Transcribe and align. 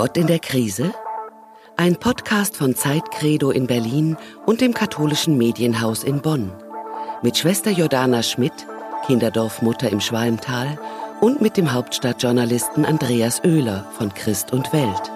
Gott 0.00 0.16
in 0.16 0.28
der 0.28 0.38
Krise? 0.38 0.94
Ein 1.76 1.94
Podcast 2.00 2.56
von 2.56 2.74
Zeitcredo 2.74 3.50
in 3.50 3.66
Berlin 3.66 4.16
und 4.46 4.62
dem 4.62 4.72
katholischen 4.72 5.36
Medienhaus 5.36 6.04
in 6.04 6.22
Bonn. 6.22 6.50
Mit 7.20 7.36
Schwester 7.36 7.70
Jordana 7.70 8.22
Schmidt, 8.22 8.66
Kinderdorfmutter 9.04 9.90
im 9.90 10.00
Schwalmtal 10.00 10.80
und 11.20 11.42
mit 11.42 11.58
dem 11.58 11.74
Hauptstadtjournalisten 11.74 12.86
Andreas 12.86 13.44
Oehler 13.44 13.92
von 13.98 14.14
Christ 14.14 14.54
und 14.54 14.72
Welt. 14.72 15.12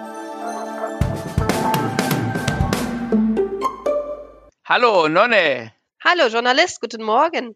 Hallo, 4.65 5.07
Nonne. 5.07 5.73
Hallo, 6.03 6.27
Journalist, 6.27 6.79
guten 6.79 7.01
Morgen. 7.01 7.55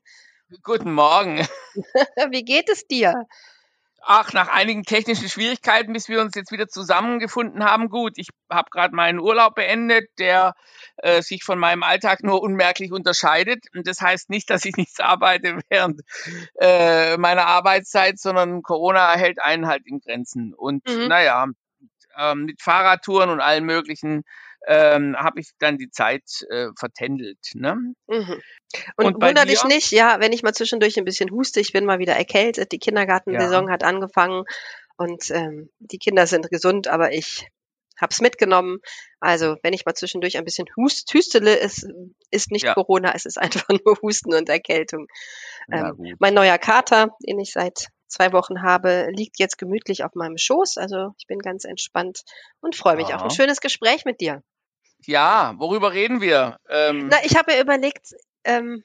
Guten 0.64 0.94
Morgen. 0.94 1.48
Wie 2.32 2.44
geht 2.44 2.70
es 2.70 2.88
dir? 2.88 3.28
Ach, 4.02 4.34
nach 4.34 4.48
einigen 4.48 4.84
technischen 4.84 5.30
Schwierigkeiten, 5.30 5.94
bis 5.94 6.10
wir 6.10 6.22
uns 6.22 6.36
jetzt 6.36 6.52
wieder 6.52 6.68
zusammengefunden 6.68 7.64
haben. 7.64 7.90
Gut, 7.90 8.14
ich 8.16 8.30
habe 8.50 8.70
gerade 8.72 8.96
meinen 8.96 9.20
Urlaub 9.20 9.56
beendet, 9.56 10.10
der 10.18 10.54
äh, 10.98 11.22
sich 11.22 11.44
von 11.44 11.60
meinem 11.60 11.84
Alltag 11.84 12.24
nur 12.24 12.42
unmerklich 12.42 12.92
unterscheidet. 12.92 13.66
Und 13.76 13.88
das 13.88 14.02
heißt 14.02 14.30
nicht, 14.30 14.50
dass 14.50 14.66
ich 14.66 14.76
nichts 14.78 15.00
arbeite 15.00 15.60
während 15.70 16.02
äh, 16.60 17.18
meiner 17.18 17.46
Arbeitszeit, 17.48 18.20
sondern 18.20 18.62
Corona 18.62 19.14
hält 19.14 19.42
einen 19.42 19.68
halt 19.68 19.86
in 19.86 20.00
Grenzen. 20.00 20.54
Und 20.54 20.88
mhm. 20.88 21.08
naja, 21.08 21.48
ähm, 22.18 22.46
mit 22.46 22.62
Fahrradtouren 22.62 23.30
und 23.30 23.42
allen 23.42 23.66
möglichen 23.66 24.24
ähm, 24.70 25.16
habe 25.18 25.40
ich 25.40 25.50
dann 25.58 25.80
die 25.80 25.90
Zeit 25.90 26.24
äh, 26.50 26.68
vertändelt. 26.78 27.40
Ne? 27.56 27.76
Mhm. 28.08 28.42
Und, 28.98 29.06
und 29.06 29.22
wunder 29.22 29.46
dich 29.46 29.64
nicht, 29.64 29.92
ja, 29.92 30.20
wenn 30.20 30.32
ich 30.32 30.44
mal 30.44 30.54
zwischendurch 30.54 30.98
ein 31.00 31.06
bisschen 31.06 31.32
huste, 31.32 31.60
ich 31.60 31.74
bin 31.74 31.86
mal 31.86 31.98
wieder 31.98 32.14
erkältet, 32.14 32.72
die 32.72 32.78
Kindergartensaison 32.78 33.66
ja. 33.66 33.74
hat 33.74 33.84
angefangen 33.84 34.44
und 34.96 35.32
ähm, 35.32 35.72
die 35.80 35.98
Kinder 35.98 36.28
sind 36.28 36.52
gesund, 36.52 36.88
aber 36.88 37.12
ich 37.14 37.48
hab's 38.00 38.22
mitgenommen. 38.22 38.78
Also 39.20 39.58
wenn 39.64 39.74
ich 39.74 39.86
mal 39.86 39.96
zwischendurch 39.96 40.38
ein 40.38 40.46
bisschen 40.46 40.68
hust, 40.78 41.12
hüstele, 41.12 41.60
es 41.60 41.88
ist 42.30 42.52
nicht 42.52 42.66
ja. 42.66 42.76
Corona, 42.76 43.14
es 43.16 43.26
ist 43.26 43.40
einfach 43.40 43.68
nur 43.86 43.98
Husten 44.04 44.36
und 44.36 44.50
Erkältung. 44.50 45.08
Ähm, 45.72 46.16
mein 46.20 46.36
neuer 46.36 46.60
Kater, 46.60 47.16
den 47.28 47.40
ich 47.40 47.54
seit 47.54 47.88
zwei 48.08 48.34
Wochen 48.34 48.62
habe, 48.62 49.08
liegt 49.16 49.40
jetzt 49.40 49.58
gemütlich 49.58 50.04
auf 50.04 50.14
meinem 50.14 50.38
Schoß. 50.38 50.78
Also 50.78 51.16
ich 51.18 51.26
bin 51.26 51.40
ganz 51.40 51.66
entspannt 51.66 52.22
und 52.62 52.76
freue 52.76 52.98
mich 52.98 53.10
ja. 53.10 53.16
auf 53.16 53.24
ein 53.24 53.32
schönes 53.32 53.62
Gespräch 53.62 54.06
mit 54.06 54.22
dir. 54.22 54.44
Ja, 55.06 55.54
worüber 55.58 55.94
reden 55.94 56.22
wir? 56.22 56.58
Ähm 56.70 57.08
Na, 57.10 57.18
ich 57.24 57.38
habe 57.38 57.54
mir 57.54 57.62
überlegt, 57.62 58.16
ähm, 58.44 58.84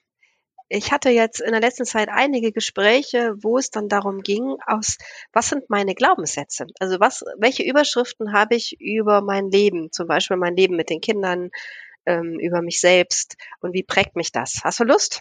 ich 0.68 0.92
hatte 0.92 1.10
jetzt 1.10 1.40
in 1.40 1.52
der 1.52 1.60
letzten 1.60 1.84
Zeit 1.84 2.08
einige 2.08 2.52
Gespräche, 2.52 3.34
wo 3.42 3.58
es 3.58 3.70
dann 3.70 3.88
darum 3.88 4.22
ging, 4.22 4.56
aus 4.66 4.96
was 5.32 5.48
sind 5.48 5.68
meine 5.68 5.94
Glaubenssätze? 5.94 6.66
Also 6.80 7.00
was, 7.00 7.24
welche 7.38 7.62
Überschriften 7.62 8.32
habe 8.32 8.54
ich 8.54 8.76
über 8.80 9.20
mein 9.20 9.50
Leben, 9.50 9.92
zum 9.92 10.06
Beispiel 10.06 10.36
mein 10.36 10.56
Leben 10.56 10.76
mit 10.76 10.90
den 10.90 11.00
Kindern, 11.00 11.50
ähm, 12.06 12.38
über 12.40 12.62
mich 12.62 12.80
selbst 12.80 13.36
und 13.60 13.72
wie 13.72 13.82
prägt 13.82 14.16
mich 14.16 14.32
das? 14.32 14.60
Hast 14.62 14.80
du 14.80 14.84
Lust? 14.84 15.20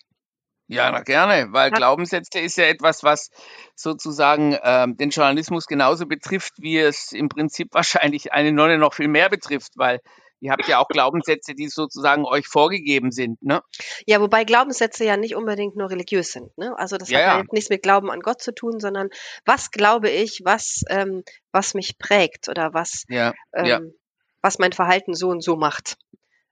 Ja, 0.67 0.89
na 0.91 1.01
gerne, 1.01 1.51
weil 1.51 1.71
ja. 1.71 1.75
Glaubenssätze 1.75 2.39
ist 2.39 2.57
ja 2.57 2.65
etwas, 2.65 3.03
was 3.03 3.29
sozusagen 3.75 4.57
ähm, 4.63 4.95
den 4.95 5.09
Journalismus 5.09 5.67
genauso 5.67 6.05
betrifft, 6.05 6.53
wie 6.57 6.79
es 6.79 7.11
im 7.11 7.29
Prinzip 7.29 7.69
wahrscheinlich 7.73 8.31
eine 8.33 8.51
Nonne 8.51 8.77
noch 8.77 8.93
viel 8.93 9.09
mehr 9.09 9.29
betrifft, 9.29 9.73
weil 9.75 9.99
ihr 10.43 10.51
habt 10.51 10.67
ja 10.67 10.79
auch 10.79 10.89
Glaubenssätze, 10.89 11.55
die 11.55 11.69
sozusagen 11.69 12.25
euch 12.25 12.47
vorgegeben 12.47 13.11
sind, 13.11 13.41
ne? 13.41 13.61
Ja, 14.05 14.19
wobei 14.19 14.43
Glaubenssätze 14.43 15.05
ja 15.05 15.15
nicht 15.15 15.35
unbedingt 15.35 15.77
nur 15.77 15.89
religiös 15.89 16.33
sind, 16.33 16.55
ne? 16.57 16.77
Also 16.77 16.97
das 16.97 17.09
ja, 17.09 17.19
hat 17.19 17.25
ja 17.25 17.43
nichts 17.51 17.69
mit 17.69 17.81
Glauben 17.81 18.11
an 18.11 18.19
Gott 18.19 18.41
zu 18.41 18.53
tun, 18.53 18.79
sondern 18.79 19.09
was 19.45 19.71
glaube 19.71 20.09
ich, 20.09 20.41
was 20.43 20.83
ähm, 20.89 21.23
was 21.53 21.73
mich 21.73 21.97
prägt 21.97 22.49
oder 22.49 22.73
was 22.73 23.05
ja, 23.07 23.33
ähm, 23.53 23.65
ja. 23.65 23.79
was 24.41 24.59
mein 24.59 24.73
Verhalten 24.73 25.13
so 25.13 25.29
und 25.29 25.41
so 25.41 25.55
macht. 25.55 25.95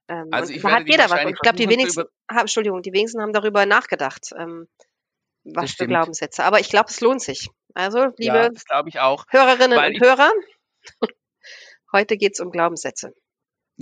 Ähm, 0.08 0.28
also 0.30 0.54
ich 0.54 0.62
da 0.62 0.70
hat 0.70 0.88
jeder 0.88 1.10
was. 1.10 1.24
Und 1.24 1.32
ich 1.34 1.40
glaube, 1.40 1.58
die 1.58 1.68
wenigsten, 1.68 2.04
ah, 2.28 2.40
Entschuldigung, 2.40 2.80
die 2.80 2.94
wenigsten 2.94 3.20
haben 3.20 3.34
darüber 3.34 3.66
nachgedacht, 3.66 4.30
ähm, 4.38 4.68
was 5.44 5.72
für 5.72 5.86
Glaubenssätze. 5.86 6.44
Aber 6.44 6.60
ich 6.60 6.70
glaube, 6.70 6.88
es 6.88 7.00
lohnt 7.00 7.20
sich. 7.20 7.50
Also, 7.74 8.06
liebe 8.16 8.50
ja, 8.92 9.16
Hörerinnen 9.28 9.78
und 9.78 10.00
Hörer, 10.00 10.30
heute 11.92 12.16
geht 12.16 12.34
es 12.34 12.40
um 12.40 12.50
Glaubenssätze. 12.50 13.12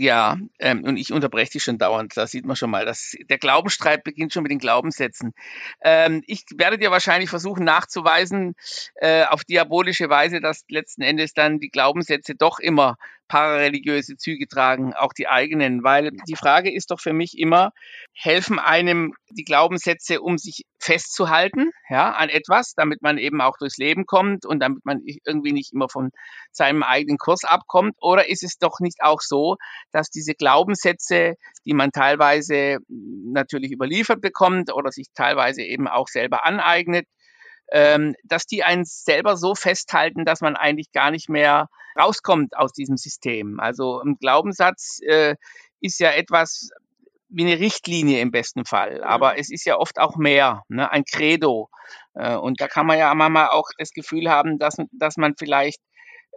Ja, 0.01 0.39
ähm, 0.61 0.83
und 0.85 0.97
ich 0.97 1.13
unterbreche 1.13 1.53
dich 1.53 1.63
schon 1.63 1.77
dauernd. 1.77 2.17
Da 2.17 2.27
sieht 2.27 2.47
man 2.47 2.57
schon 2.57 2.71
mal, 2.71 2.87
dass 2.87 3.15
der 3.29 3.37
Glaubensstreit 3.37 4.03
beginnt 4.03 4.33
schon 4.33 4.43
mit 4.43 4.51
den 4.51 4.59
Glaubenssätzen. 4.59 5.35
Ähm, 5.83 6.23
ich 6.27 6.47
werde 6.57 6.79
dir 6.79 6.91
wahrscheinlich 6.91 7.29
versuchen 7.29 7.65
nachzuweisen 7.65 8.55
äh, 8.95 9.25
auf 9.25 9.45
diabolische 9.45 10.09
Weise, 10.09 10.41
dass 10.41 10.65
letzten 10.69 11.03
Endes 11.03 11.35
dann 11.35 11.61
die 11.61 11.69
Glaubenssätze 11.69 12.35
doch 12.35 12.61
immer 12.61 12.97
parareligiöse 13.31 14.17
Züge 14.17 14.49
tragen, 14.49 14.93
auch 14.93 15.13
die 15.13 15.29
eigenen, 15.29 15.85
weil 15.85 16.11
die 16.29 16.35
Frage 16.35 16.75
ist 16.75 16.91
doch 16.91 16.99
für 16.99 17.13
mich 17.13 17.39
immer, 17.39 17.71
helfen 18.13 18.59
einem 18.59 19.15
die 19.31 19.45
Glaubenssätze, 19.45 20.21
um 20.21 20.37
sich 20.37 20.65
festzuhalten, 20.81 21.71
ja, 21.89 22.11
an 22.11 22.29
etwas, 22.29 22.75
damit 22.75 23.03
man 23.03 23.19
eben 23.19 23.41
auch 23.41 23.57
durchs 23.57 23.79
Leben 23.79 24.05
kommt 24.05 24.45
und 24.47 24.59
damit 24.59 24.85
man 24.85 25.01
irgendwie 25.25 25.53
nicht 25.53 25.73
immer 25.73 25.89
von 25.89 26.11
seinem 26.51 26.83
eigenen 26.83 27.19
Kurs 27.19 27.45
abkommt, 27.45 27.95
oder 28.01 28.29
ist 28.29 28.43
es 28.43 28.59
doch 28.59 28.81
nicht 28.81 29.01
auch 29.01 29.21
so, 29.21 29.57
dass 29.93 30.11
diese 30.11 30.35
Glaubenssätze, 30.35 31.35
die 31.65 31.75
man 31.75 31.93
teilweise 31.93 32.79
natürlich 32.89 33.71
überliefert 33.71 34.21
bekommt 34.21 34.73
oder 34.75 34.91
sich 34.91 35.07
teilweise 35.15 35.63
eben 35.63 35.87
auch 35.87 36.09
selber 36.09 36.45
aneignet, 36.45 37.07
ähm, 37.73 38.15
dass 38.25 38.47
die 38.47 38.65
einen 38.65 38.85
selber 38.85 39.37
so 39.37 39.55
festhalten, 39.55 40.25
dass 40.25 40.41
man 40.41 40.57
eigentlich 40.57 40.93
gar 40.93 41.11
nicht 41.11 41.29
mehr 41.29 41.69
rauskommt 41.99 42.57
aus 42.57 42.73
diesem 42.73 42.97
System. 42.97 43.61
Also 43.61 44.01
ein 44.01 44.17
Glaubenssatz 44.17 45.01
äh, 45.07 45.37
ist 45.81 46.01
ja 46.01 46.11
etwas 46.11 46.71
wie 47.29 47.45
eine 47.45 47.61
Richtlinie 47.61 48.21
im 48.21 48.33
besten 48.33 48.65
Fall, 48.65 49.05
aber 49.05 49.39
es 49.39 49.51
ist 49.51 49.65
ja 49.65 49.77
oft 49.77 50.01
auch 50.01 50.17
mehr, 50.17 50.65
ne? 50.69 50.91
ein 50.91 51.05
Credo. 51.05 51.71
Äh, 52.15 52.35
und 52.37 52.61
da 52.61 52.67
kann 52.67 52.87
man 52.87 52.99
ja 52.99 53.15
manchmal 53.15 53.51
auch 53.51 53.69
das 53.79 53.93
Gefühl 53.93 54.29
haben, 54.29 54.59
dass, 54.59 54.77
dass 54.91 55.17
man 55.17 55.35
vielleicht 55.39 55.81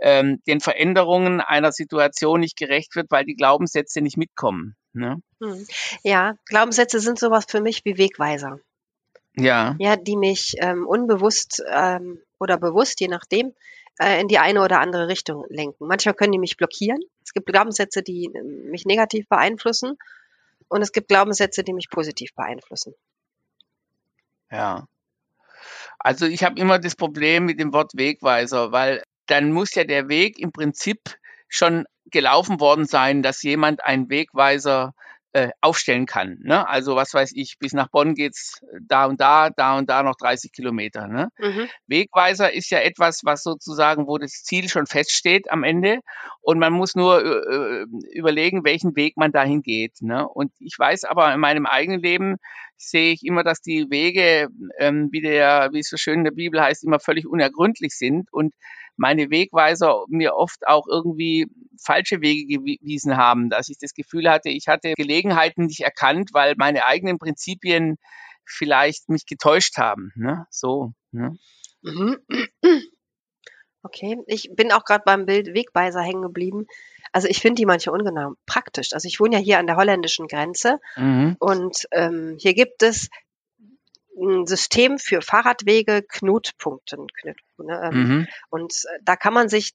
ähm, 0.01 0.41
den 0.47 0.59
Veränderungen 0.59 1.41
einer 1.41 1.71
Situation 1.71 2.39
nicht 2.39 2.57
gerecht 2.57 2.95
wird, 2.95 3.09
weil 3.09 3.25
die 3.25 3.35
Glaubenssätze 3.35 4.01
nicht 4.01 4.17
mitkommen. 4.17 4.75
Ne? 4.93 5.17
Hm. 5.41 5.65
Ja, 6.03 6.33
Glaubenssätze 6.45 6.99
sind 6.99 7.17
sowas 7.17 7.45
für 7.47 7.61
mich 7.61 7.81
wie 7.85 7.97
Wegweiser. 7.97 8.59
Ja. 9.35 9.75
Ja, 9.79 9.95
die 9.95 10.15
mich 10.15 10.53
ähm, 10.59 10.87
unbewusst 10.87 11.63
ähm, 11.71 12.21
oder 12.39 12.57
bewusst, 12.57 12.99
je 12.99 13.07
nachdem, 13.07 13.53
äh, 13.99 14.21
in 14.21 14.27
die 14.27 14.39
eine 14.39 14.61
oder 14.61 14.79
andere 14.79 15.07
Richtung 15.07 15.45
lenken. 15.49 15.87
Manchmal 15.87 16.13
können 16.13 16.31
die 16.31 16.39
mich 16.39 16.57
blockieren. 16.57 16.99
Es 17.23 17.33
gibt 17.33 17.47
Glaubenssätze, 17.47 18.03
die 18.03 18.25
ähm, 18.25 18.69
mich 18.69 18.85
negativ 18.85 19.27
beeinflussen 19.27 19.97
und 20.67 20.81
es 20.81 20.91
gibt 20.91 21.07
Glaubenssätze, 21.07 21.63
die 21.63 21.73
mich 21.73 21.89
positiv 21.89 22.33
beeinflussen. 22.35 22.93
Ja. 24.51 24.87
Also 25.99 26.25
ich 26.25 26.43
habe 26.43 26.59
immer 26.59 26.79
das 26.79 26.95
Problem 26.95 27.45
mit 27.45 27.59
dem 27.59 27.73
Wort 27.73 27.91
Wegweiser, 27.95 28.71
weil 28.71 29.03
dann 29.27 29.51
muss 29.51 29.73
ja 29.73 29.83
der 29.83 30.09
Weg 30.09 30.37
im 30.37 30.51
Prinzip 30.51 30.99
schon 31.47 31.85
gelaufen 32.07 32.59
worden 32.59 32.85
sein, 32.85 33.23
dass 33.23 33.41
jemand 33.41 33.83
einen 33.83 34.09
Wegweiser 34.09 34.93
äh, 35.33 35.49
aufstellen 35.61 36.05
kann. 36.05 36.37
Ne? 36.43 36.67
Also 36.67 36.95
was 36.95 37.13
weiß 37.13 37.31
ich, 37.33 37.57
bis 37.59 37.73
nach 37.73 37.89
Bonn 37.89 38.13
geht's 38.13 38.61
da 38.79 39.05
und 39.05 39.19
da, 39.19 39.49
da 39.49 39.77
und 39.77 39.89
da 39.89 40.03
noch 40.03 40.15
30 40.15 40.51
Kilometer. 40.51 41.07
Ne? 41.07 41.29
Mhm. 41.39 41.67
Wegweiser 41.87 42.53
ist 42.53 42.69
ja 42.69 42.79
etwas, 42.79 43.21
was 43.23 43.41
sozusagen, 43.41 44.07
wo 44.07 44.19
das 44.19 44.43
Ziel 44.43 44.69
schon 44.69 44.85
feststeht 44.85 45.51
am 45.51 45.63
Ende 45.63 45.99
und 46.41 46.59
man 46.59 46.71
muss 46.71 46.95
nur 46.95 47.23
äh, 47.23 47.81
äh, 47.81 47.85
überlegen, 48.13 48.63
welchen 48.63 48.95
Weg 48.95 49.17
man 49.17 49.31
dahin 49.31 49.63
geht. 49.63 50.01
Ne? 50.01 50.27
Und 50.27 50.51
ich 50.59 50.77
weiß 50.77 51.03
aber 51.05 51.33
in 51.33 51.39
meinem 51.39 51.65
eigenen 51.65 52.01
Leben 52.01 52.37
sehe 52.77 53.13
ich 53.13 53.25
immer, 53.25 53.43
dass 53.43 53.61
die 53.61 53.87
Wege, 53.89 54.49
ähm, 54.77 55.09
wie 55.11 55.21
der, 55.21 55.69
wie 55.71 55.79
es 55.79 55.89
so 55.89 55.97
schön 55.97 56.19
in 56.19 56.23
der 56.25 56.31
Bibel 56.31 56.61
heißt, 56.61 56.83
immer 56.83 56.99
völlig 56.99 57.25
unergründlich 57.25 57.93
sind 57.93 58.31
und 58.31 58.53
meine 58.95 59.29
Wegweiser 59.29 60.03
mir 60.07 60.35
oft 60.35 60.67
auch 60.67 60.87
irgendwie 60.87 61.47
falsche 61.83 62.21
Wege 62.21 62.59
gewiesen 62.59 63.17
haben, 63.17 63.49
dass 63.49 63.69
ich 63.69 63.77
das 63.79 63.93
Gefühl 63.93 64.29
hatte, 64.29 64.49
ich 64.49 64.67
hatte 64.67 64.93
Gelegenheiten 64.93 65.65
nicht 65.65 65.81
erkannt, 65.81 66.29
weil 66.33 66.55
meine 66.57 66.85
eigenen 66.85 67.17
Prinzipien 67.17 67.97
vielleicht 68.45 69.09
mich 69.09 69.25
getäuscht 69.25 69.77
haben. 69.77 70.11
Ne? 70.15 70.45
So. 70.49 70.93
Ne? 71.11 71.37
Mhm. 71.81 72.17
Okay, 73.85 74.17
ich 74.27 74.49
bin 74.55 74.71
auch 74.71 74.85
gerade 74.85 75.03
beim 75.05 75.25
Bild 75.25 75.53
Wegweiser 75.53 76.01
hängen 76.01 76.21
geblieben. 76.21 76.67
Also 77.11 77.27
ich 77.27 77.41
finde 77.41 77.55
die 77.59 77.65
manche 77.65 77.91
ungenau 77.91 78.35
praktisch. 78.45 78.93
Also 78.93 79.09
ich 79.09 79.19
wohne 79.19 79.35
ja 79.35 79.41
hier 79.41 79.59
an 79.59 79.67
der 79.67 79.75
holländischen 79.75 80.27
Grenze 80.27 80.79
mhm. 80.95 81.35
und 81.37 81.85
ähm, 81.91 82.37
hier 82.39 82.53
gibt 82.53 82.81
es 82.81 83.09
ein 84.17 84.47
System 84.47 84.99
für 84.99 85.21
Fahrradwege, 85.21 86.01
Knutpunkte. 86.07 86.97
Ne, 87.57 87.81
ähm, 87.83 88.07
mhm. 88.07 88.27
Und 88.49 88.73
äh, 88.73 88.99
da 89.03 89.15
kann 89.15 89.33
man 89.33 89.49
sich 89.49 89.73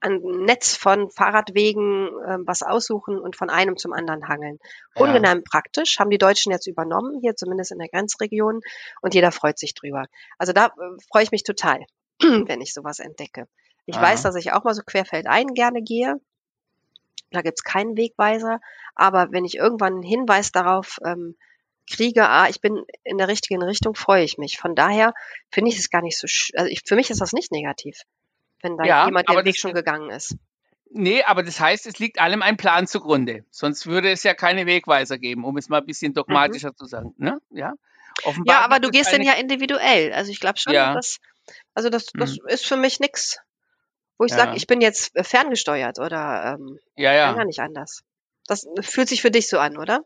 ein 0.00 0.20
Netz 0.20 0.76
von 0.76 1.10
Fahrradwegen 1.10 2.08
äh, 2.08 2.38
was 2.46 2.62
aussuchen 2.62 3.18
und 3.18 3.36
von 3.36 3.50
einem 3.50 3.76
zum 3.76 3.92
anderen 3.92 4.28
hangeln. 4.28 4.58
Ja. 4.94 5.06
Ungemein 5.06 5.42
praktisch, 5.42 5.98
haben 5.98 6.10
die 6.10 6.18
Deutschen 6.18 6.52
jetzt 6.52 6.66
übernommen, 6.66 7.18
hier 7.20 7.34
zumindest 7.34 7.72
in 7.72 7.78
der 7.78 7.88
Grenzregion, 7.88 8.60
und 9.00 9.14
jeder 9.14 9.32
freut 9.32 9.58
sich 9.58 9.74
drüber. 9.74 10.06
Also 10.38 10.52
da 10.52 10.66
äh, 10.66 11.02
freue 11.10 11.24
ich 11.24 11.32
mich 11.32 11.42
total, 11.42 11.84
wenn 12.20 12.60
ich 12.60 12.72
sowas 12.72 13.00
entdecke. 13.00 13.48
Ich 13.86 13.96
Aha. 13.96 14.04
weiß, 14.04 14.22
dass 14.22 14.36
ich 14.36 14.52
auch 14.52 14.64
mal 14.64 14.74
so 14.74 14.82
querfeldein 14.82 15.54
gerne 15.54 15.82
gehe. 15.82 16.20
Da 17.30 17.42
gibt's 17.42 17.62
keinen 17.62 17.96
Wegweiser. 17.96 18.60
Aber 18.94 19.32
wenn 19.32 19.44
ich 19.44 19.56
irgendwann 19.56 19.94
einen 19.94 20.02
Hinweis 20.02 20.52
darauf 20.52 20.98
ähm, 21.04 21.36
kriege, 21.88 22.28
ah, 22.28 22.48
ich 22.48 22.60
bin 22.60 22.84
in 23.04 23.18
der 23.18 23.28
richtigen 23.28 23.62
Richtung, 23.62 23.94
freue 23.94 24.24
ich 24.24 24.38
mich. 24.38 24.58
Von 24.58 24.74
daher 24.74 25.14
finde 25.50 25.70
ich 25.70 25.78
es 25.78 25.90
gar 25.90 26.02
nicht 26.02 26.18
so, 26.18 26.26
also 26.56 26.70
ich, 26.70 26.82
für 26.84 26.96
mich 26.96 27.10
ist 27.10 27.20
das 27.20 27.32
nicht 27.32 27.52
negativ, 27.52 28.02
wenn 28.62 28.76
da 28.76 28.84
ja, 28.84 29.06
jemand 29.06 29.28
den 29.28 29.44
Weg 29.44 29.58
schon 29.58 29.74
gegangen 29.74 30.10
ist. 30.10 30.36
Nee, 30.90 31.22
aber 31.22 31.42
das 31.42 31.60
heißt, 31.60 31.86
es 31.86 31.98
liegt 31.98 32.18
allem 32.18 32.42
ein 32.42 32.56
Plan 32.56 32.86
zugrunde. 32.86 33.44
Sonst 33.50 33.86
würde 33.86 34.10
es 34.10 34.22
ja 34.22 34.32
keine 34.32 34.64
Wegweiser 34.66 35.18
geben, 35.18 35.44
um 35.44 35.56
es 35.58 35.68
mal 35.68 35.78
ein 35.78 35.86
bisschen 35.86 36.14
dogmatischer 36.14 36.70
mhm. 36.70 36.76
zu 36.76 36.86
sagen. 36.86 37.14
Ne? 37.18 37.38
Ja, 37.50 37.74
Offenbar 38.24 38.56
ja 38.56 38.64
aber 38.64 38.80
du 38.80 38.90
gehst 38.90 39.12
dann 39.12 39.22
ja 39.22 39.34
individuell. 39.34 40.12
Also 40.12 40.30
ich 40.30 40.40
glaube 40.40 40.58
schon, 40.58 40.72
ja. 40.72 40.94
dass, 40.94 41.18
also 41.74 41.90
das, 41.90 42.06
das 42.14 42.32
mhm. 42.32 42.48
ist 42.48 42.66
für 42.66 42.76
mich 42.76 43.00
nix, 43.00 43.38
wo 44.18 44.24
ich 44.24 44.32
ja. 44.32 44.38
sage, 44.38 44.56
ich 44.56 44.66
bin 44.66 44.80
jetzt 44.80 45.12
ferngesteuert 45.14 45.98
oder 45.98 46.56
ähm, 46.58 46.78
ja, 46.96 47.12
ja. 47.12 47.32
gar 47.32 47.44
nicht 47.44 47.60
anders. 47.60 48.02
Das 48.46 48.66
fühlt 48.80 49.08
sich 49.08 49.22
für 49.22 49.30
dich 49.30 49.48
so 49.48 49.58
an, 49.58 49.76
oder? 49.76 50.02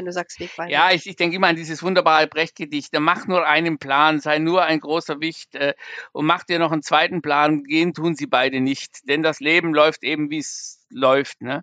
Wenn 0.00 0.06
du 0.06 0.12
sagst 0.12 0.40
Wegweiser. 0.40 0.70
Ja, 0.70 0.90
ich, 0.92 1.06
ich 1.06 1.16
denke 1.16 1.36
immer 1.36 1.48
an 1.48 1.56
dieses 1.56 1.82
wunderbare 1.82 2.26
Brecht-Gedicht. 2.26 2.88
Mach 2.98 3.26
nur 3.26 3.46
einen 3.46 3.78
Plan, 3.78 4.20
sei 4.20 4.38
nur 4.38 4.64
ein 4.64 4.80
großer 4.80 5.20
Wicht 5.20 5.54
äh, 5.54 5.74
und 6.12 6.24
mach 6.24 6.44
dir 6.44 6.58
noch 6.58 6.72
einen 6.72 6.82
zweiten 6.82 7.20
Plan. 7.20 7.64
Gehen 7.64 7.92
tun 7.92 8.14
sie 8.14 8.26
beide 8.26 8.60
nicht, 8.60 9.06
denn 9.08 9.22
das 9.22 9.40
Leben 9.40 9.74
läuft 9.74 10.02
eben, 10.02 10.30
wie 10.30 10.38
es 10.38 10.79
läuft. 10.90 11.40
Ne? 11.42 11.62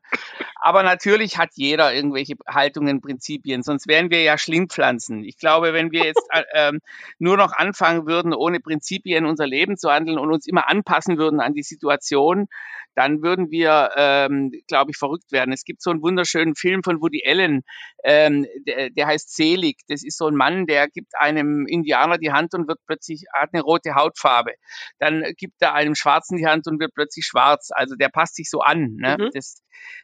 Aber 0.56 0.84
natürlich 0.84 1.38
hat 1.38 1.50
jeder 1.54 1.94
irgendwelche 1.94 2.36
Haltungen, 2.48 3.02
Prinzipien, 3.02 3.64
sonst 3.64 3.88
wären 3.88 4.10
wir 4.10 4.24
ja 4.24 4.38
Schlingpflanzen. 4.38 5.24
Ich 5.24 5.38
glaube, 5.38 5.74
wenn 5.74 5.92
wir 5.92 6.06
jetzt 6.06 6.24
äh, 6.32 6.44
ähm, 6.54 6.80
nur 7.20 7.38
noch 7.38 7.54
anfangen 7.54 8.08
würden, 8.08 8.34
ohne 8.34 8.60
Prinzipien 8.60 9.26
unser 9.26 9.48
Leben 9.48 9.78
zu 9.78 9.90
handeln 9.90 10.18
und 10.18 10.32
uns 10.32 10.48
immer 10.48 10.70
anpassen 10.70 11.18
würden 11.18 11.40
an 11.40 11.54
die 11.54 11.64
Situation, 11.64 12.48
dann 12.98 13.22
würden 13.22 13.52
wir, 13.52 13.92
ähm, 13.96 14.52
glaube 14.68 14.90
ich, 14.90 14.98
verrückt 14.98 15.32
werden. 15.32 15.54
Es 15.54 15.66
gibt 15.66 15.84
so 15.84 15.92
einen 15.92 16.02
wunderschönen 16.02 16.56
Film 16.56 16.82
von 16.82 17.00
Woody 17.00 17.22
Allen, 17.28 17.62
ähm, 18.04 18.48
der, 18.66 18.90
der 18.90 19.06
heißt 19.06 19.36
Selig. 19.36 19.82
Das 19.88 20.04
ist 20.04 20.18
so 20.18 20.26
ein 20.26 20.36
Mann, 20.36 20.66
der 20.66 20.88
gibt 20.88 21.14
einem 21.16 21.68
Indianer 21.68 22.18
die 22.18 22.32
Hand 22.32 22.56
und 22.56 22.68
wird 22.68 22.80
plötzlich, 22.88 23.26
hat 23.32 23.52
eine 23.54 23.62
rote 23.62 23.94
Hautfarbe. 23.94 24.54
Dann 24.98 25.24
gibt 25.38 25.62
er 25.62 25.76
einem 25.76 25.94
Schwarzen 25.94 26.38
die 26.38 26.48
Hand 26.48 26.66
und 26.66 26.80
wird 26.80 26.96
plötzlich 26.96 27.26
schwarz. 27.28 27.70
Also 27.72 27.96
der 27.96 28.10
passt 28.10 28.36
sich 28.36 28.50
so 28.50 28.62
an. 28.62 28.96
Ne? 28.96 29.17
Mhm. 29.18 29.32
Das, 29.34 29.64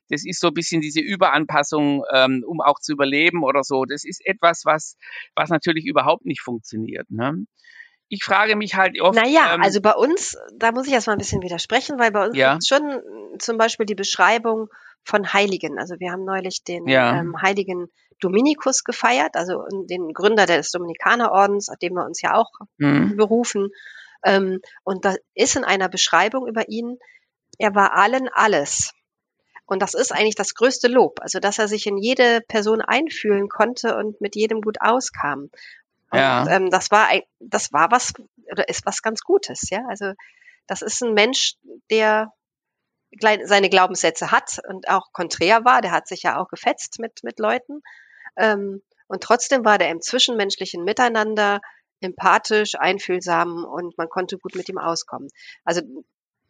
das 0.10 0.26
ist 0.26 0.40
so 0.40 0.48
ein 0.48 0.54
bisschen 0.54 0.82
diese 0.82 1.00
Überanpassung, 1.00 2.04
ähm, 2.14 2.44
um 2.48 2.62
auch 2.62 2.80
zu 2.80 2.94
überleben 2.94 3.44
oder 3.44 3.64
so. 3.64 3.86
Das 3.86 4.04
ist 4.04 4.26
etwas, 4.26 4.64
was, 4.66 4.98
was 5.36 5.50
natürlich 5.50 5.86
überhaupt 5.86 6.26
nicht 6.26 6.42
funktioniert. 6.42 7.10
Ne? 7.10 7.46
ich 8.14 8.24
frage 8.24 8.56
mich 8.56 8.76
halt 8.76 9.02
oft. 9.02 9.16
Naja, 9.16 9.56
ähm, 9.56 9.64
also 9.64 9.82
bei 9.82 9.94
uns, 9.94 10.38
da 10.56 10.72
muss 10.72 10.86
ich 10.86 10.94
erstmal 10.94 11.16
ein 11.16 11.20
bisschen 11.20 11.42
widersprechen, 11.42 11.98
weil 11.98 12.12
bei 12.12 12.28
uns 12.28 12.38
ja. 12.38 12.54
gibt 12.54 12.68
schon 12.68 13.02
zum 13.40 13.58
Beispiel 13.58 13.88
die 13.88 13.96
Beschreibung 13.96 14.68
von 15.04 15.34
Heiligen. 15.34 15.80
Also 15.80 15.96
wir 16.00 16.12
haben 16.12 16.24
neulich 16.24 16.64
den 16.64 16.88
ja. 16.88 17.20
ähm, 17.20 17.42
Heiligen 17.42 17.88
Dominikus 18.20 18.84
gefeiert, 18.84 19.36
also 19.36 19.66
den 19.90 20.14
Gründer 20.14 20.46
des 20.46 20.72
Dominikanerordens, 20.72 21.70
auf 21.70 21.78
dem 21.78 21.94
wir 21.94 22.06
uns 22.06 22.22
ja 22.22 22.36
auch 22.36 22.52
mhm. 22.78 23.18
berufen. 23.18 23.70
Ähm, 24.24 24.62
und 24.84 25.06
da 25.06 25.16
ist 25.34 25.56
in 25.56 25.64
einer 25.64 25.90
Beschreibung 25.90 26.48
über 26.48 26.70
ihn, 26.70 27.00
er 27.58 27.74
war 27.74 27.98
allen 27.98 28.30
alles. 28.32 28.94
Und 29.66 29.82
das 29.82 29.94
ist 29.94 30.12
eigentlich 30.12 30.36
das 30.36 30.56
größte 30.56 30.88
Lob, 30.88 31.20
also 31.22 31.40
dass 31.40 31.58
er 31.58 31.68
sich 31.68 31.88
in 31.88 31.98
jede 31.98 32.42
Person 32.42 32.82
einfühlen 32.82 33.48
konnte 33.48 33.96
und 33.96 34.20
mit 34.20 34.36
jedem 34.36 34.62
gut 34.62 34.82
auskam. 34.82 35.50
Und 36.12 36.20
ja. 36.20 36.48
ähm, 36.48 36.70
das 36.70 36.92
war 36.92 37.08
ein, 37.08 37.22
das 37.40 37.72
war 37.72 37.90
was 37.90 38.14
oder 38.52 38.68
ist 38.70 38.86
was 38.86 39.02
ganz 39.02 39.22
Gutes, 39.22 39.70
ja. 39.70 39.84
Also 39.90 40.14
das 40.68 40.82
ist 40.82 41.02
ein 41.02 41.14
Mensch, 41.14 41.56
der 41.90 42.32
seine 43.44 43.70
Glaubenssätze 43.70 44.32
hat 44.32 44.60
und 44.68 44.90
auch 44.90 45.12
konträr 45.12 45.66
war. 45.66 45.82
Der 45.82 45.92
hat 45.92 46.08
sich 46.08 46.24
ja 46.24 46.40
auch 46.40 46.48
gefetzt 46.50 47.00
mit 47.00 47.24
mit 47.24 47.40
Leuten. 47.40 47.82
Ähm, 48.36 48.82
und 49.08 49.24
trotzdem 49.24 49.64
war 49.66 49.78
der 49.78 49.90
im 49.90 50.02
zwischenmenschlichen 50.02 50.84
Miteinander 50.84 51.62
empathisch, 52.02 52.76
einfühlsam 52.76 53.64
und 53.66 53.98
man 53.98 54.10
konnte 54.10 54.38
gut 54.38 54.56
mit 54.56 54.70
ihm 54.70 54.78
auskommen. 54.78 55.30
Also 55.64 55.82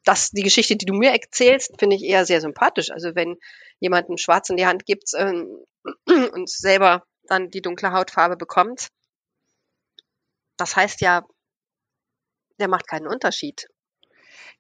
das, 0.06 0.32
die 0.32 0.44
Geschichte, 0.44 0.76
die 0.76 0.86
du 0.86 0.94
mir 0.94 1.12
erzählst, 1.12 1.74
finde 1.80 1.96
ich 1.96 2.04
eher 2.04 2.26
sehr 2.26 2.42
sympathisch. 2.42 2.92
Also 2.92 3.16
wenn 3.16 3.38
jemand 3.80 4.08
einen 4.08 4.18
Schwarz 4.18 4.50
in 4.50 4.58
die 4.58 4.66
Hand 4.66 4.86
gibt 4.86 5.10
ähm, 5.16 5.66
und 6.34 6.50
selber 6.50 7.06
dann 7.24 7.50
die 7.50 7.62
dunkle 7.62 7.94
Hautfarbe 7.94 8.36
bekommt, 8.36 8.90
das 10.58 10.76
heißt 10.76 11.02
ja, 11.02 11.26
der 12.60 12.68
macht 12.68 12.88
keinen 12.88 13.08
Unterschied. 13.08 13.68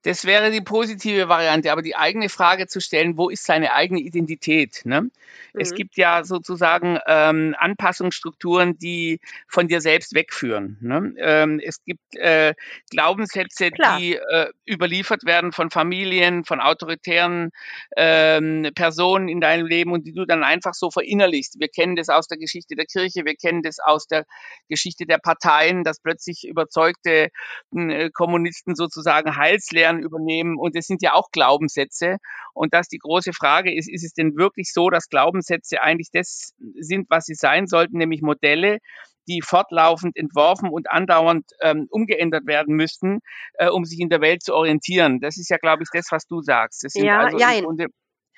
Das 0.03 0.25
wäre 0.25 0.51
die 0.51 0.61
positive 0.61 1.29
Variante, 1.29 1.71
aber 1.71 1.81
die 1.81 1.95
eigene 1.95 2.29
Frage 2.29 2.67
zu 2.67 2.79
stellen, 2.79 3.17
wo 3.17 3.29
ist 3.29 3.45
seine 3.45 3.73
eigene 3.73 4.01
Identität? 4.01 4.81
Ne? 4.85 5.01
Mhm. 5.01 5.11
Es 5.53 5.73
gibt 5.73 5.95
ja 5.95 6.23
sozusagen 6.23 6.99
ähm, 7.07 7.55
Anpassungsstrukturen, 7.57 8.77
die 8.77 9.19
von 9.47 9.67
dir 9.67 9.81
selbst 9.81 10.13
wegführen. 10.13 10.77
Ne? 10.81 11.13
Ähm, 11.17 11.61
es 11.63 11.83
gibt 11.83 12.15
äh, 12.15 12.53
Glaubenssätze, 12.89 13.71
Klar. 13.71 13.97
die 13.97 14.15
äh, 14.15 14.49
überliefert 14.69 15.25
werden 15.25 15.51
von 15.53 15.69
Familien, 15.69 16.43
von 16.43 16.59
autoritären 16.59 17.51
ähm, 17.95 18.69
Personen 18.75 19.29
in 19.29 19.39
deinem 19.39 19.65
Leben 19.65 19.93
und 19.93 20.05
die 20.05 20.13
du 20.13 20.25
dann 20.25 20.43
einfach 20.43 20.73
so 20.73 20.91
verinnerlichst. 20.91 21.59
Wir 21.59 21.69
kennen 21.69 21.95
das 21.95 22.09
aus 22.09 22.27
der 22.27 22.37
Geschichte 22.37 22.75
der 22.75 22.85
Kirche, 22.85 23.25
wir 23.25 23.35
kennen 23.35 23.61
das 23.61 23.79
aus 23.79 24.07
der 24.07 24.25
Geschichte 24.67 25.05
der 25.05 25.17
Parteien, 25.17 25.83
dass 25.83 26.01
plötzlich 26.01 26.45
überzeugte 26.45 27.29
äh, 27.73 28.09
Kommunisten 28.09 28.75
sozusagen 28.75 29.37
Heilslehren 29.37 29.92
Eltern 29.93 30.03
übernehmen. 30.03 30.57
Und 30.57 30.75
es 30.75 30.87
sind 30.87 31.01
ja 31.01 31.13
auch 31.13 31.31
Glaubenssätze. 31.31 32.17
Und 32.53 32.73
dass 32.73 32.87
die 32.87 32.97
große 32.97 33.33
Frage 33.33 33.75
ist, 33.75 33.89
ist 33.89 34.03
es 34.03 34.13
denn 34.13 34.35
wirklich 34.35 34.71
so, 34.71 34.89
dass 34.89 35.09
Glaubenssätze 35.09 35.81
eigentlich 35.81 36.09
das 36.11 36.53
sind, 36.79 37.09
was 37.09 37.25
sie 37.25 37.35
sein 37.35 37.67
sollten, 37.67 37.97
nämlich 37.97 38.21
Modelle, 38.21 38.79
die 39.27 39.41
fortlaufend 39.41 40.17
entworfen 40.17 40.69
und 40.69 40.91
andauernd 40.91 41.45
ähm, 41.61 41.87
umgeändert 41.89 42.45
werden 42.45 42.75
müssten, 42.75 43.19
äh, 43.53 43.69
um 43.69 43.85
sich 43.85 43.99
in 43.99 44.09
der 44.09 44.19
Welt 44.19 44.43
zu 44.43 44.53
orientieren. 44.53 45.21
Das 45.21 45.37
ist 45.37 45.49
ja, 45.49 45.57
glaube 45.57 45.83
ich, 45.83 45.89
das, 45.93 46.07
was 46.11 46.27
du 46.27 46.41
sagst. 46.41 46.83
Das 46.83 46.93
ja, 46.95 47.19
also 47.19 47.37
ja. 47.37 47.51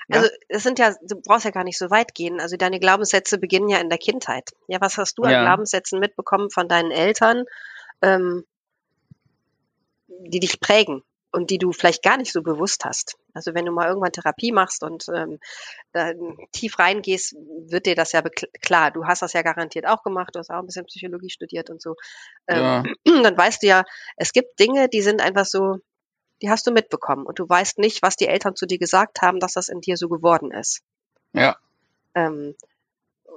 Ja. 0.07 0.17
Also 0.17 0.29
es 0.49 0.61
sind 0.61 0.77
ja, 0.77 0.93
du 1.01 1.19
brauchst 1.19 1.45
ja 1.45 1.49
gar 1.51 1.63
nicht 1.63 1.79
so 1.79 1.89
weit 1.89 2.13
gehen. 2.13 2.39
Also 2.39 2.57
deine 2.57 2.79
Glaubenssätze 2.79 3.39
beginnen 3.39 3.69
ja 3.69 3.79
in 3.79 3.89
der 3.89 3.97
Kindheit. 3.97 4.51
Ja, 4.67 4.79
was 4.79 4.99
hast 4.99 5.17
du 5.17 5.23
an 5.23 5.31
ja. 5.31 5.41
Glaubenssätzen 5.41 5.99
mitbekommen 5.99 6.51
von 6.51 6.67
deinen 6.67 6.91
Eltern, 6.91 7.45
ähm, 8.03 8.45
die 10.07 10.39
dich 10.39 10.59
prägen? 10.59 11.01
Und 11.35 11.49
die 11.49 11.57
du 11.57 11.73
vielleicht 11.73 12.01
gar 12.01 12.15
nicht 12.15 12.31
so 12.31 12.41
bewusst 12.41 12.85
hast. 12.85 13.17
Also 13.33 13.53
wenn 13.53 13.65
du 13.65 13.73
mal 13.73 13.89
irgendwann 13.89 14.13
Therapie 14.13 14.53
machst 14.53 14.83
und 14.83 15.05
ähm, 15.13 15.39
da 15.91 16.13
tief 16.53 16.79
reingehst, 16.79 17.35
wird 17.67 17.85
dir 17.85 17.95
das 17.95 18.13
ja 18.13 18.21
klar. 18.61 18.91
Du 18.91 19.05
hast 19.05 19.21
das 19.21 19.33
ja 19.33 19.41
garantiert 19.41 19.85
auch 19.85 20.01
gemacht, 20.01 20.33
du 20.33 20.39
hast 20.39 20.49
auch 20.49 20.59
ein 20.59 20.65
bisschen 20.65 20.85
Psychologie 20.85 21.29
studiert 21.29 21.69
und 21.69 21.81
so. 21.81 21.95
Ähm, 22.47 22.95
ja. 23.05 23.23
Dann 23.23 23.37
weißt 23.37 23.61
du 23.61 23.67
ja, 23.67 23.83
es 24.15 24.31
gibt 24.31 24.59
Dinge, 24.59 24.87
die 24.87 25.01
sind 25.01 25.21
einfach 25.21 25.45
so, 25.45 25.79
die 26.41 26.49
hast 26.49 26.65
du 26.67 26.71
mitbekommen 26.71 27.25
und 27.25 27.37
du 27.37 27.47
weißt 27.47 27.79
nicht, 27.79 28.01
was 28.01 28.15
die 28.15 28.27
Eltern 28.27 28.55
zu 28.55 28.65
dir 28.65 28.79
gesagt 28.79 29.21
haben, 29.21 29.41
dass 29.41 29.53
das 29.53 29.67
in 29.67 29.81
dir 29.81 29.97
so 29.97 30.07
geworden 30.07 30.51
ist. 30.51 30.83
Ja. 31.33 31.57
Ähm, 32.13 32.55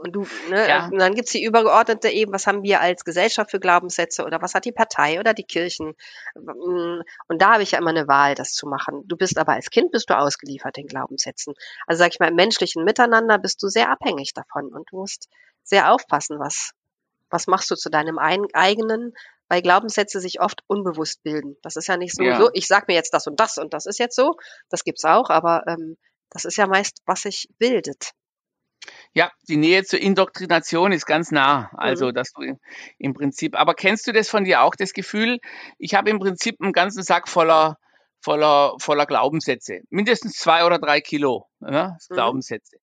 und 0.00 0.12
du, 0.12 0.26
ne, 0.50 0.68
ja. 0.68 0.86
und 0.86 0.98
dann 0.98 1.14
gibt's 1.14 1.32
die 1.32 1.44
übergeordnete 1.44 2.08
eben, 2.08 2.32
was 2.32 2.46
haben 2.46 2.62
wir 2.62 2.80
als 2.80 3.04
Gesellschaft 3.04 3.50
für 3.50 3.60
Glaubenssätze 3.60 4.24
oder 4.24 4.40
was 4.40 4.54
hat 4.54 4.64
die 4.64 4.72
Partei 4.72 5.18
oder 5.18 5.34
die 5.34 5.44
Kirchen? 5.44 5.94
Mm, 6.34 7.00
und 7.28 7.42
da 7.42 7.54
habe 7.54 7.62
ich 7.62 7.72
ja 7.72 7.78
immer 7.78 7.90
eine 7.90 8.08
Wahl, 8.08 8.34
das 8.34 8.52
zu 8.52 8.66
machen. 8.66 9.02
Du 9.06 9.16
bist 9.16 9.38
aber 9.38 9.52
als 9.52 9.70
Kind 9.70 9.90
bist 9.90 10.10
du 10.10 10.16
ausgeliefert 10.16 10.76
den 10.76 10.86
Glaubenssätzen. 10.86 11.54
Also 11.86 12.00
sag 12.00 12.12
ich 12.12 12.20
mal, 12.20 12.28
im 12.28 12.36
menschlichen 12.36 12.84
Miteinander 12.84 13.38
bist 13.38 13.62
du 13.62 13.68
sehr 13.68 13.90
abhängig 13.90 14.32
davon 14.34 14.72
und 14.72 14.90
du 14.90 14.98
musst 14.98 15.28
sehr 15.64 15.92
aufpassen, 15.92 16.38
was, 16.38 16.72
was 17.30 17.46
machst 17.46 17.70
du 17.70 17.74
zu 17.74 17.90
deinem 17.90 18.18
eigenen, 18.18 19.12
weil 19.48 19.62
Glaubenssätze 19.62 20.20
sich 20.20 20.40
oft 20.40 20.62
unbewusst 20.66 21.22
bilden. 21.22 21.56
Das 21.62 21.76
ist 21.76 21.88
ja 21.88 21.96
nicht 21.96 22.14
so, 22.14 22.22
ja. 22.22 22.38
so 22.38 22.50
ich 22.52 22.66
sag 22.66 22.88
mir 22.88 22.94
jetzt 22.94 23.14
das 23.14 23.26
und 23.26 23.40
das 23.40 23.58
und 23.58 23.74
das 23.74 23.86
ist 23.86 23.98
jetzt 23.98 24.16
so, 24.16 24.36
das 24.68 24.84
gibt's 24.84 25.04
auch, 25.04 25.30
aber 25.30 25.64
ähm, 25.66 25.96
das 26.30 26.44
ist 26.44 26.56
ja 26.56 26.66
meist, 26.66 27.00
was 27.06 27.22
sich 27.22 27.48
bildet. 27.58 28.12
Ja, 29.14 29.30
die 29.48 29.56
Nähe 29.56 29.84
zur 29.84 30.00
Indoktrination 30.00 30.92
ist 30.92 31.06
ganz 31.06 31.30
nah. 31.30 31.70
Also, 31.76 32.08
mhm. 32.08 32.14
dass 32.14 32.32
du 32.32 32.58
im 32.98 33.14
Prinzip, 33.14 33.58
aber 33.58 33.74
kennst 33.74 34.06
du 34.06 34.12
das 34.12 34.28
von 34.28 34.44
dir 34.44 34.62
auch, 34.62 34.74
das 34.76 34.92
Gefühl, 34.92 35.38
ich 35.78 35.94
habe 35.94 36.10
im 36.10 36.18
Prinzip 36.18 36.60
einen 36.60 36.72
ganzen 36.72 37.02
Sack 37.02 37.28
voller, 37.28 37.78
voller, 38.20 38.74
voller 38.78 39.06
Glaubenssätze. 39.06 39.80
Mindestens 39.90 40.34
zwei 40.34 40.64
oder 40.64 40.78
drei 40.78 41.00
Kilo 41.00 41.46
ne, 41.60 41.96
mhm. 42.08 42.14
Glaubenssätze. 42.14 42.78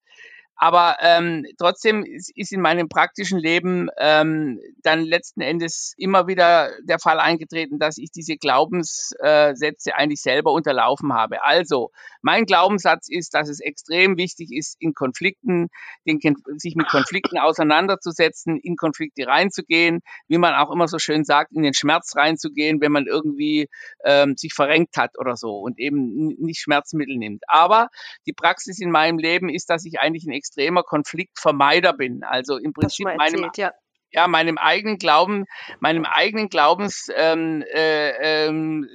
Aber 0.57 0.97
ähm, 1.01 1.45
trotzdem 1.57 2.05
ist, 2.05 2.31
ist 2.35 2.53
in 2.53 2.61
meinem 2.61 2.87
praktischen 2.87 3.39
Leben 3.39 3.89
ähm, 3.97 4.59
dann 4.83 5.03
letzten 5.03 5.41
Endes 5.41 5.93
immer 5.97 6.27
wieder 6.27 6.71
der 6.83 6.99
Fall 6.99 7.19
eingetreten, 7.19 7.77
dass 7.77 7.97
ich 7.97 8.11
diese 8.11 8.37
Glaubenssätze 8.37 9.95
eigentlich 9.95 10.21
selber 10.21 10.53
unterlaufen 10.53 11.13
habe. 11.13 11.43
Also 11.43 11.91
mein 12.21 12.45
Glaubenssatz 12.45 13.09
ist, 13.09 13.33
dass 13.33 13.49
es 13.49 13.59
extrem 13.59 14.17
wichtig 14.17 14.51
ist, 14.51 14.77
in 14.79 14.93
Konflikten, 14.93 15.67
den, 16.07 16.19
sich 16.57 16.75
mit 16.75 16.87
Konflikten 16.87 17.37
auseinanderzusetzen, 17.37 18.57
in 18.57 18.77
Konflikte 18.77 19.27
reinzugehen, 19.27 20.01
wie 20.27 20.37
man 20.37 20.55
auch 20.55 20.71
immer 20.71 20.87
so 20.87 20.99
schön 20.99 21.23
sagt, 21.23 21.51
in 21.51 21.63
den 21.63 21.73
Schmerz 21.73 22.15
reinzugehen, 22.15 22.81
wenn 22.81 22.91
man 22.91 23.07
irgendwie 23.07 23.67
ähm, 24.05 24.35
sich 24.37 24.53
verrenkt 24.53 24.97
hat 24.97 25.19
oder 25.19 25.35
so 25.35 25.57
und 25.57 25.79
eben 25.79 26.27
nicht 26.39 26.61
Schmerzmittel 26.61 27.17
nimmt. 27.17 27.43
Aber 27.47 27.89
die 28.25 28.33
Praxis 28.33 28.79
in 28.79 28.91
meinem 28.91 29.17
Leben 29.17 29.49
ist, 29.49 29.69
dass 29.69 29.85
ich 29.85 29.99
eigentlich 29.99 30.25
ein 30.25 30.33
extremer 30.45 30.83
Konfliktvermeider 30.83 31.93
bin. 31.93 32.23
Also 32.23 32.57
im 32.57 32.73
Prinzip 32.73 33.07
erzählt, 33.07 33.39
meinem, 33.39 33.51
ja. 33.57 33.71
ja. 34.11 34.27
meinem 34.27 34.57
eigenen 34.57 34.97
Glauben, 34.97 35.45
meinem 35.79 36.05
eigenen 36.05 36.49
Glaubenssätzen 36.49 37.13
ähm, 37.17 37.63
äh, 37.73 38.45
ähm, 38.47 38.87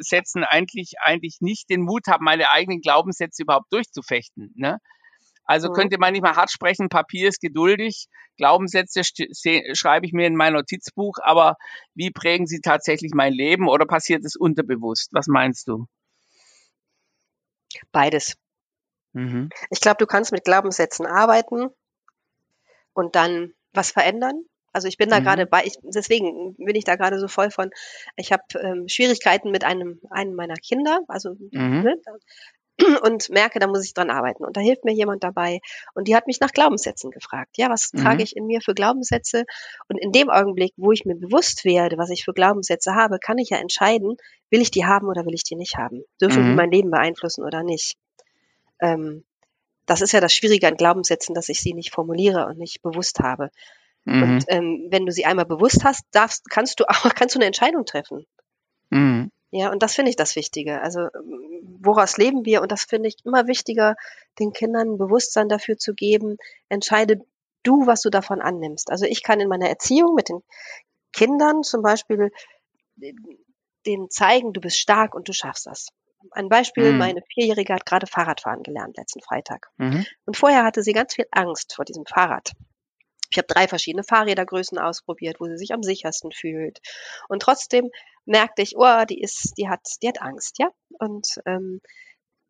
eigentlich, 0.48 0.94
eigentlich 1.00 1.38
nicht 1.40 1.70
den 1.70 1.82
Mut 1.82 2.06
haben, 2.06 2.24
meine 2.24 2.50
eigenen 2.50 2.80
Glaubenssätze 2.80 3.42
überhaupt 3.42 3.72
durchzufechten. 3.72 4.52
Ne? 4.56 4.78
Also 5.44 5.70
mhm. 5.70 5.74
könnte 5.74 5.98
man 5.98 6.12
nicht 6.12 6.22
mal 6.22 6.36
hart 6.36 6.50
sprechen, 6.50 6.88
Papier 6.88 7.28
ist 7.28 7.40
geduldig, 7.40 8.06
Glaubenssätze 8.36 9.02
schreibe 9.74 10.06
ich 10.06 10.12
mir 10.12 10.26
in 10.26 10.36
mein 10.36 10.52
Notizbuch, 10.52 11.14
aber 11.22 11.56
wie 11.94 12.10
prägen 12.10 12.46
sie 12.46 12.60
tatsächlich 12.60 13.12
mein 13.14 13.32
Leben 13.32 13.68
oder 13.68 13.84
passiert 13.84 14.24
es 14.24 14.36
unterbewusst? 14.36 15.08
Was 15.12 15.26
meinst 15.26 15.66
du? 15.68 15.86
Beides. 17.92 18.36
Mhm. 19.12 19.50
Ich 19.70 19.80
glaube, 19.80 19.98
du 19.98 20.06
kannst 20.06 20.32
mit 20.32 20.44
Glaubenssätzen 20.44 21.06
arbeiten 21.06 21.68
und 22.92 23.16
dann 23.16 23.52
was 23.72 23.90
verändern. 23.90 24.44
Also 24.72 24.86
ich 24.86 24.98
bin 24.98 25.08
da 25.08 25.20
mhm. 25.20 25.24
gerade 25.24 25.46
bei, 25.46 25.64
ich, 25.64 25.74
deswegen 25.82 26.54
bin 26.54 26.76
ich 26.76 26.84
da 26.84 26.96
gerade 26.96 27.18
so 27.18 27.26
voll 27.26 27.50
von, 27.50 27.70
ich 28.16 28.32
habe 28.32 28.42
ähm, 28.60 28.88
Schwierigkeiten 28.88 29.50
mit 29.50 29.64
einem, 29.64 30.00
einem 30.10 30.34
meiner 30.34 30.54
Kinder, 30.54 31.00
also 31.08 31.34
mhm. 31.50 31.82
ne, 31.82 31.96
und 33.02 33.30
merke, 33.30 33.58
da 33.58 33.66
muss 33.66 33.84
ich 33.84 33.94
dran 33.94 34.10
arbeiten. 34.10 34.44
Und 34.44 34.56
da 34.56 34.60
hilft 34.60 34.84
mir 34.84 34.94
jemand 34.94 35.24
dabei. 35.24 35.60
Und 35.94 36.08
die 36.08 36.16
hat 36.16 36.26
mich 36.26 36.40
nach 36.40 36.52
Glaubenssätzen 36.52 37.10
gefragt. 37.10 37.56
Ja, 37.58 37.68
was 37.68 37.92
mhm. 37.92 37.98
trage 37.98 38.22
ich 38.22 38.36
in 38.36 38.46
mir 38.46 38.60
für 38.60 38.74
Glaubenssätze? 38.74 39.44
Und 39.88 39.98
in 39.98 40.12
dem 40.12 40.30
Augenblick, 40.30 40.72
wo 40.76 40.92
ich 40.92 41.04
mir 41.04 41.16
bewusst 41.16 41.64
werde, 41.64 41.98
was 41.98 42.10
ich 42.10 42.24
für 42.24 42.32
Glaubenssätze 42.32 42.94
habe, 42.94 43.18
kann 43.18 43.38
ich 43.38 43.50
ja 43.50 43.58
entscheiden, 43.58 44.16
will 44.50 44.60
ich 44.60 44.70
die 44.70 44.86
haben 44.86 45.08
oder 45.08 45.24
will 45.26 45.34
ich 45.34 45.44
die 45.44 45.56
nicht 45.56 45.76
haben? 45.76 46.04
Dürfen 46.20 46.42
die 46.42 46.50
mhm. 46.50 46.56
mein 46.56 46.70
Leben 46.70 46.90
beeinflussen 46.90 47.44
oder 47.44 47.62
nicht? 47.62 47.96
Ähm, 48.80 49.24
das 49.86 50.00
ist 50.02 50.12
ja 50.12 50.20
das 50.20 50.32
Schwierige 50.32 50.68
an 50.68 50.76
Glaubenssätzen, 50.76 51.34
dass 51.34 51.48
ich 51.48 51.60
sie 51.60 51.74
nicht 51.74 51.92
formuliere 51.92 52.46
und 52.46 52.58
nicht 52.58 52.82
bewusst 52.82 53.18
habe. 53.20 53.50
Mhm. 54.04 54.22
Und 54.22 54.44
ähm, 54.48 54.86
wenn 54.90 55.06
du 55.06 55.12
sie 55.12 55.24
einmal 55.26 55.46
bewusst 55.46 55.84
hast, 55.84 56.04
darfst, 56.12 56.48
kannst 56.48 56.80
du 56.80 56.84
auch, 56.88 57.14
kannst 57.14 57.34
du 57.34 57.38
eine 57.38 57.46
Entscheidung 57.46 57.84
treffen. 57.84 58.26
Mhm. 58.90 59.30
Ja, 59.52 59.72
und 59.72 59.82
das 59.82 59.94
finde 59.96 60.10
ich 60.10 60.16
das 60.16 60.36
Wichtige. 60.36 60.80
Also 60.80 61.08
woraus 61.80 62.18
leben 62.18 62.44
wir? 62.44 62.62
Und 62.62 62.70
das 62.70 62.84
finde 62.84 63.08
ich 63.08 63.16
immer 63.24 63.46
wichtiger, 63.48 63.96
den 64.38 64.52
Kindern 64.52 64.96
Bewusstsein 64.96 65.48
dafür 65.48 65.76
zu 65.76 65.94
geben. 65.94 66.36
Entscheide 66.68 67.20
du, 67.64 67.86
was 67.86 68.02
du 68.02 68.10
davon 68.10 68.40
annimmst. 68.40 68.90
Also 68.90 69.06
ich 69.06 69.22
kann 69.22 69.40
in 69.40 69.48
meiner 69.48 69.68
Erziehung 69.68 70.14
mit 70.14 70.28
den 70.28 70.42
Kindern 71.12 71.62
zum 71.62 71.82
Beispiel 71.82 72.30
denen 73.86 74.10
zeigen, 74.10 74.52
du 74.52 74.60
bist 74.60 74.78
stark 74.78 75.14
und 75.14 75.28
du 75.28 75.32
schaffst 75.32 75.66
das. 75.66 75.88
Ein 76.32 76.48
Beispiel, 76.48 76.92
mhm. 76.92 76.98
meine 76.98 77.22
Vierjährige 77.32 77.74
hat 77.74 77.86
gerade 77.86 78.06
Fahrradfahren 78.06 78.62
gelernt 78.62 78.96
letzten 78.96 79.20
Freitag. 79.20 79.70
Mhm. 79.78 80.04
Und 80.26 80.36
vorher 80.36 80.64
hatte 80.64 80.82
sie 80.82 80.92
ganz 80.92 81.14
viel 81.14 81.26
Angst 81.30 81.74
vor 81.74 81.84
diesem 81.84 82.04
Fahrrad. 82.06 82.52
Ich 83.30 83.38
habe 83.38 83.46
drei 83.46 83.68
verschiedene 83.68 84.02
Fahrrädergrößen 84.02 84.78
ausprobiert, 84.78 85.40
wo 85.40 85.46
sie 85.46 85.56
sich 85.56 85.72
am 85.72 85.82
sichersten 85.82 86.32
fühlt. 86.32 86.80
Und 87.28 87.42
trotzdem 87.42 87.90
merkte 88.24 88.62
ich, 88.62 88.76
oh, 88.76 89.04
die 89.08 89.20
ist, 89.20 89.54
die 89.56 89.68
hat, 89.68 89.80
die 90.02 90.08
hat 90.08 90.20
Angst, 90.20 90.58
ja. 90.58 90.68
Und 90.98 91.40
ähm, 91.46 91.80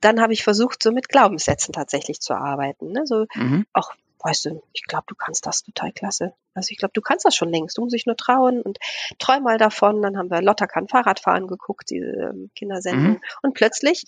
dann 0.00 0.20
habe 0.20 0.32
ich 0.32 0.42
versucht, 0.42 0.82
so 0.82 0.92
mit 0.92 1.08
Glaubenssätzen 1.08 1.72
tatsächlich 1.72 2.20
zu 2.20 2.34
arbeiten. 2.34 2.92
Ne? 2.92 3.06
So 3.06 3.26
mhm. 3.34 3.66
auch 3.72 3.92
weißt 4.22 4.46
du, 4.46 4.62
ich 4.72 4.84
glaube, 4.84 5.04
du 5.06 5.14
kannst 5.14 5.46
das 5.46 5.62
total 5.62 5.92
klasse. 5.92 6.34
Also 6.54 6.72
ich 6.72 6.78
glaube, 6.78 6.92
du 6.92 7.00
kannst 7.00 7.24
das 7.24 7.34
schon 7.34 7.50
längst. 7.50 7.78
Du 7.78 7.82
musst 7.82 7.94
dich 7.94 8.06
nur 8.06 8.16
trauen 8.16 8.62
und 8.62 8.78
träum 9.18 9.42
mal 9.42 9.58
davon. 9.58 10.02
Dann 10.02 10.16
haben 10.16 10.30
wir 10.30 10.42
Lotta 10.42 10.66
kann 10.66 10.88
Fahrradfahren 10.88 11.46
geguckt, 11.46 11.90
diese 11.90 12.06
ähm, 12.06 12.50
Kindersendung. 12.54 13.12
Mhm. 13.12 13.20
Und 13.42 13.54
plötzlich 13.54 14.04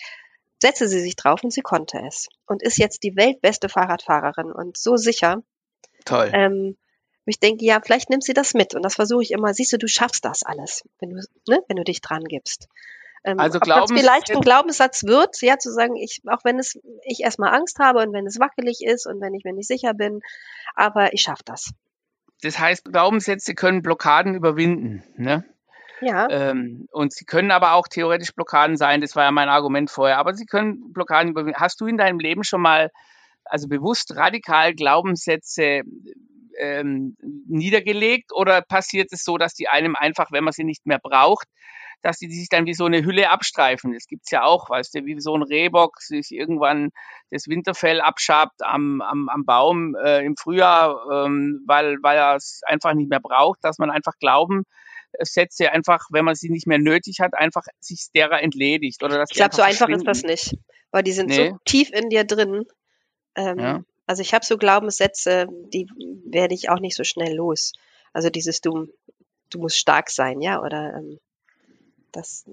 setzte 0.61 0.89
sie 0.89 1.01
sich 1.01 1.17
drauf 1.17 1.43
und 1.43 1.53
sie 1.53 1.63
konnte 1.63 1.99
es. 2.07 2.29
Und 2.47 2.63
ist 2.63 2.79
jetzt 2.79 3.03
die 3.03 3.17
weltbeste 3.17 3.69
Fahrradfahrerin 3.69 4.53
und 4.53 4.77
so 4.77 4.97
sicher. 4.97 5.43
Toll. 6.05 6.31
Ähm, 6.33 6.77
ich 7.25 7.39
denke, 7.39 7.65
ja, 7.65 7.81
vielleicht 7.83 8.11
nimmst 8.11 8.27
sie 8.27 8.35
das 8.35 8.55
mit. 8.55 8.75
Und 8.75 8.83
das 8.83 8.97
versuche 8.97 9.23
ich 9.23 9.31
immer. 9.31 9.55
Siehst 9.55 9.73
du, 9.73 9.79
du 9.79 9.89
schaffst 9.89 10.25
das 10.25 10.43
alles, 10.43 10.85
wenn 10.99 11.11
du, 11.11 11.17
ne, 11.49 11.61
wenn 11.69 11.77
du 11.77 11.85
dich 11.85 12.01
dran 12.01 12.25
gibst. 12.25 12.69
Ähm, 13.25 13.39
also 13.39 13.59
das 13.59 13.91
vielleicht 13.91 14.31
ein 14.31 14.41
Glaubenssatz 14.41 15.05
wird, 15.05 15.41
ja, 15.43 15.59
zu 15.59 15.73
sagen, 15.73 15.97
ich, 15.97 16.23
auch 16.27 16.45
wenn 16.45 16.59
es, 16.59 16.79
ich 17.05 17.21
erstmal 17.21 17.55
Angst 17.55 17.79
habe 17.79 18.01
und 18.01 18.13
wenn 18.13 18.27
es 18.27 18.41
wackelig 18.41 18.85
ist 18.85 19.07
und 19.07 19.21
wenn 19.21 19.35
ich 19.35 19.45
mir 19.45 19.53
nicht 19.53 19.69
sicher 19.69 19.95
bin, 19.95 20.21
aber 20.75 21.13
ich 21.13 21.23
schaffe 21.23 21.43
das. 21.45 21.71
Das 22.43 22.59
heißt, 22.59 22.87
Glaubenssätze 22.87 23.55
können 23.55 23.83
Blockaden 23.83 24.35
überwinden, 24.35 25.05
ne? 25.17 25.45
Ja. 26.01 26.29
Ähm, 26.29 26.89
und 26.91 27.13
sie 27.13 27.25
können 27.25 27.53
aber 27.53 27.75
auch 27.75 27.87
theoretisch 27.87 28.35
Blockaden 28.35 28.77
sein, 28.77 29.01
das 29.01 29.15
war 29.15 29.23
ja 29.23 29.31
mein 29.31 29.49
Argument 29.49 29.89
vorher, 29.89 30.19
aber 30.19 30.35
sie 30.35 30.47
können 30.47 30.93
Blockaden 30.93 31.31
überwinden. 31.31 31.61
Hast 31.61 31.81
du 31.81 31.87
in 31.87 31.97
deinem 31.97 32.19
Leben 32.19 32.43
schon 32.43 32.61
mal, 32.61 32.91
also 33.45 33.69
bewusst 33.69 34.17
radikal 34.17 34.75
Glaubenssätze 34.75 35.83
ähm, 36.59 37.17
niedergelegt 37.47 38.33
oder 38.33 38.63
passiert 38.63 39.13
es 39.13 39.23
so, 39.23 39.39
dass 39.39 39.55
die 39.55 39.69
einem 39.69 39.95
einfach, 39.95 40.33
wenn 40.33 40.43
man 40.43 40.53
sie 40.53 40.65
nicht 40.65 40.87
mehr 40.87 40.99
braucht, 40.99 41.47
dass 42.03 42.19
die 42.19 42.31
sich 42.31 42.49
dann 42.49 42.67
wie 42.67 42.75
so 42.75 42.85
eine 42.85 43.05
Hülle 43.05 43.31
abstreifen. 43.31 43.93
Das 43.93 44.07
gibt's 44.07 44.31
ja 44.31 44.43
auch, 44.43 44.69
weißt 44.69 44.95
du, 44.95 45.05
wie 45.05 45.21
so 45.21 45.35
ein 45.35 45.43
Rehbock 45.43 46.01
sich 46.01 46.33
irgendwann 46.33 46.91
das 47.31 47.49
Winterfell 47.49 48.01
abschabt 48.01 48.63
am, 48.63 49.01
am, 49.01 49.29
am 49.29 49.45
Baum 49.45 49.95
äh, 49.95 50.25
im 50.25 50.37
Frühjahr, 50.37 51.27
ähm, 51.27 51.63
weil, 51.67 51.97
weil 52.03 52.19
er 52.19 52.37
es 52.37 52.61
einfach 52.67 52.95
nicht 52.95 53.09
mehr 53.09 53.21
braucht, 53.21 53.61
dass 53.63 53.79
man 53.79 53.91
einfach 53.91 54.15
glauben, 54.19 54.65
Sätze 55.21 55.71
einfach, 55.73 56.07
wenn 56.11 56.25
man 56.25 56.35
sie 56.35 56.51
nicht 56.51 56.67
mehr 56.67 56.79
nötig 56.79 57.21
hat, 57.21 57.35
einfach 57.35 57.65
sich 57.81 58.09
derer 58.15 58.43
entledigt. 58.43 59.03
Oder 59.03 59.19
dass 59.19 59.31
ich 59.31 59.37
glaube, 59.37 59.55
so 59.55 59.63
einfach 59.63 59.89
ist 59.89 60.07
das 60.07 60.23
nicht, 60.23 60.57
weil 60.91 61.03
die 61.03 61.13
sind 61.13 61.29
nee. 61.29 61.51
so 61.51 61.59
tief 61.65 61.91
in 61.93 62.09
dir 62.09 62.25
drin. 62.25 62.65
Ähm, 63.37 63.59
ja. 63.59 63.85
Also 64.07 64.23
ich 64.23 64.35
habe 64.35 64.45
so 64.45 64.57
Glaubenssätze, 64.57 65.47
die 65.73 65.87
werde 66.27 66.55
ich 66.55 66.71
auch 66.71 66.81
nicht 66.81 66.97
so 66.97 67.05
schnell 67.05 67.35
los. 67.35 67.73
Also 68.13 68.31
dieses 68.31 68.61
du, 68.61 68.89
du 69.51 69.59
musst 69.59 69.79
stark 69.79 70.11
sein, 70.11 70.41
ja, 70.41 70.61
oder 70.61 70.95
ähm, 70.97 71.19
das, 72.13 72.45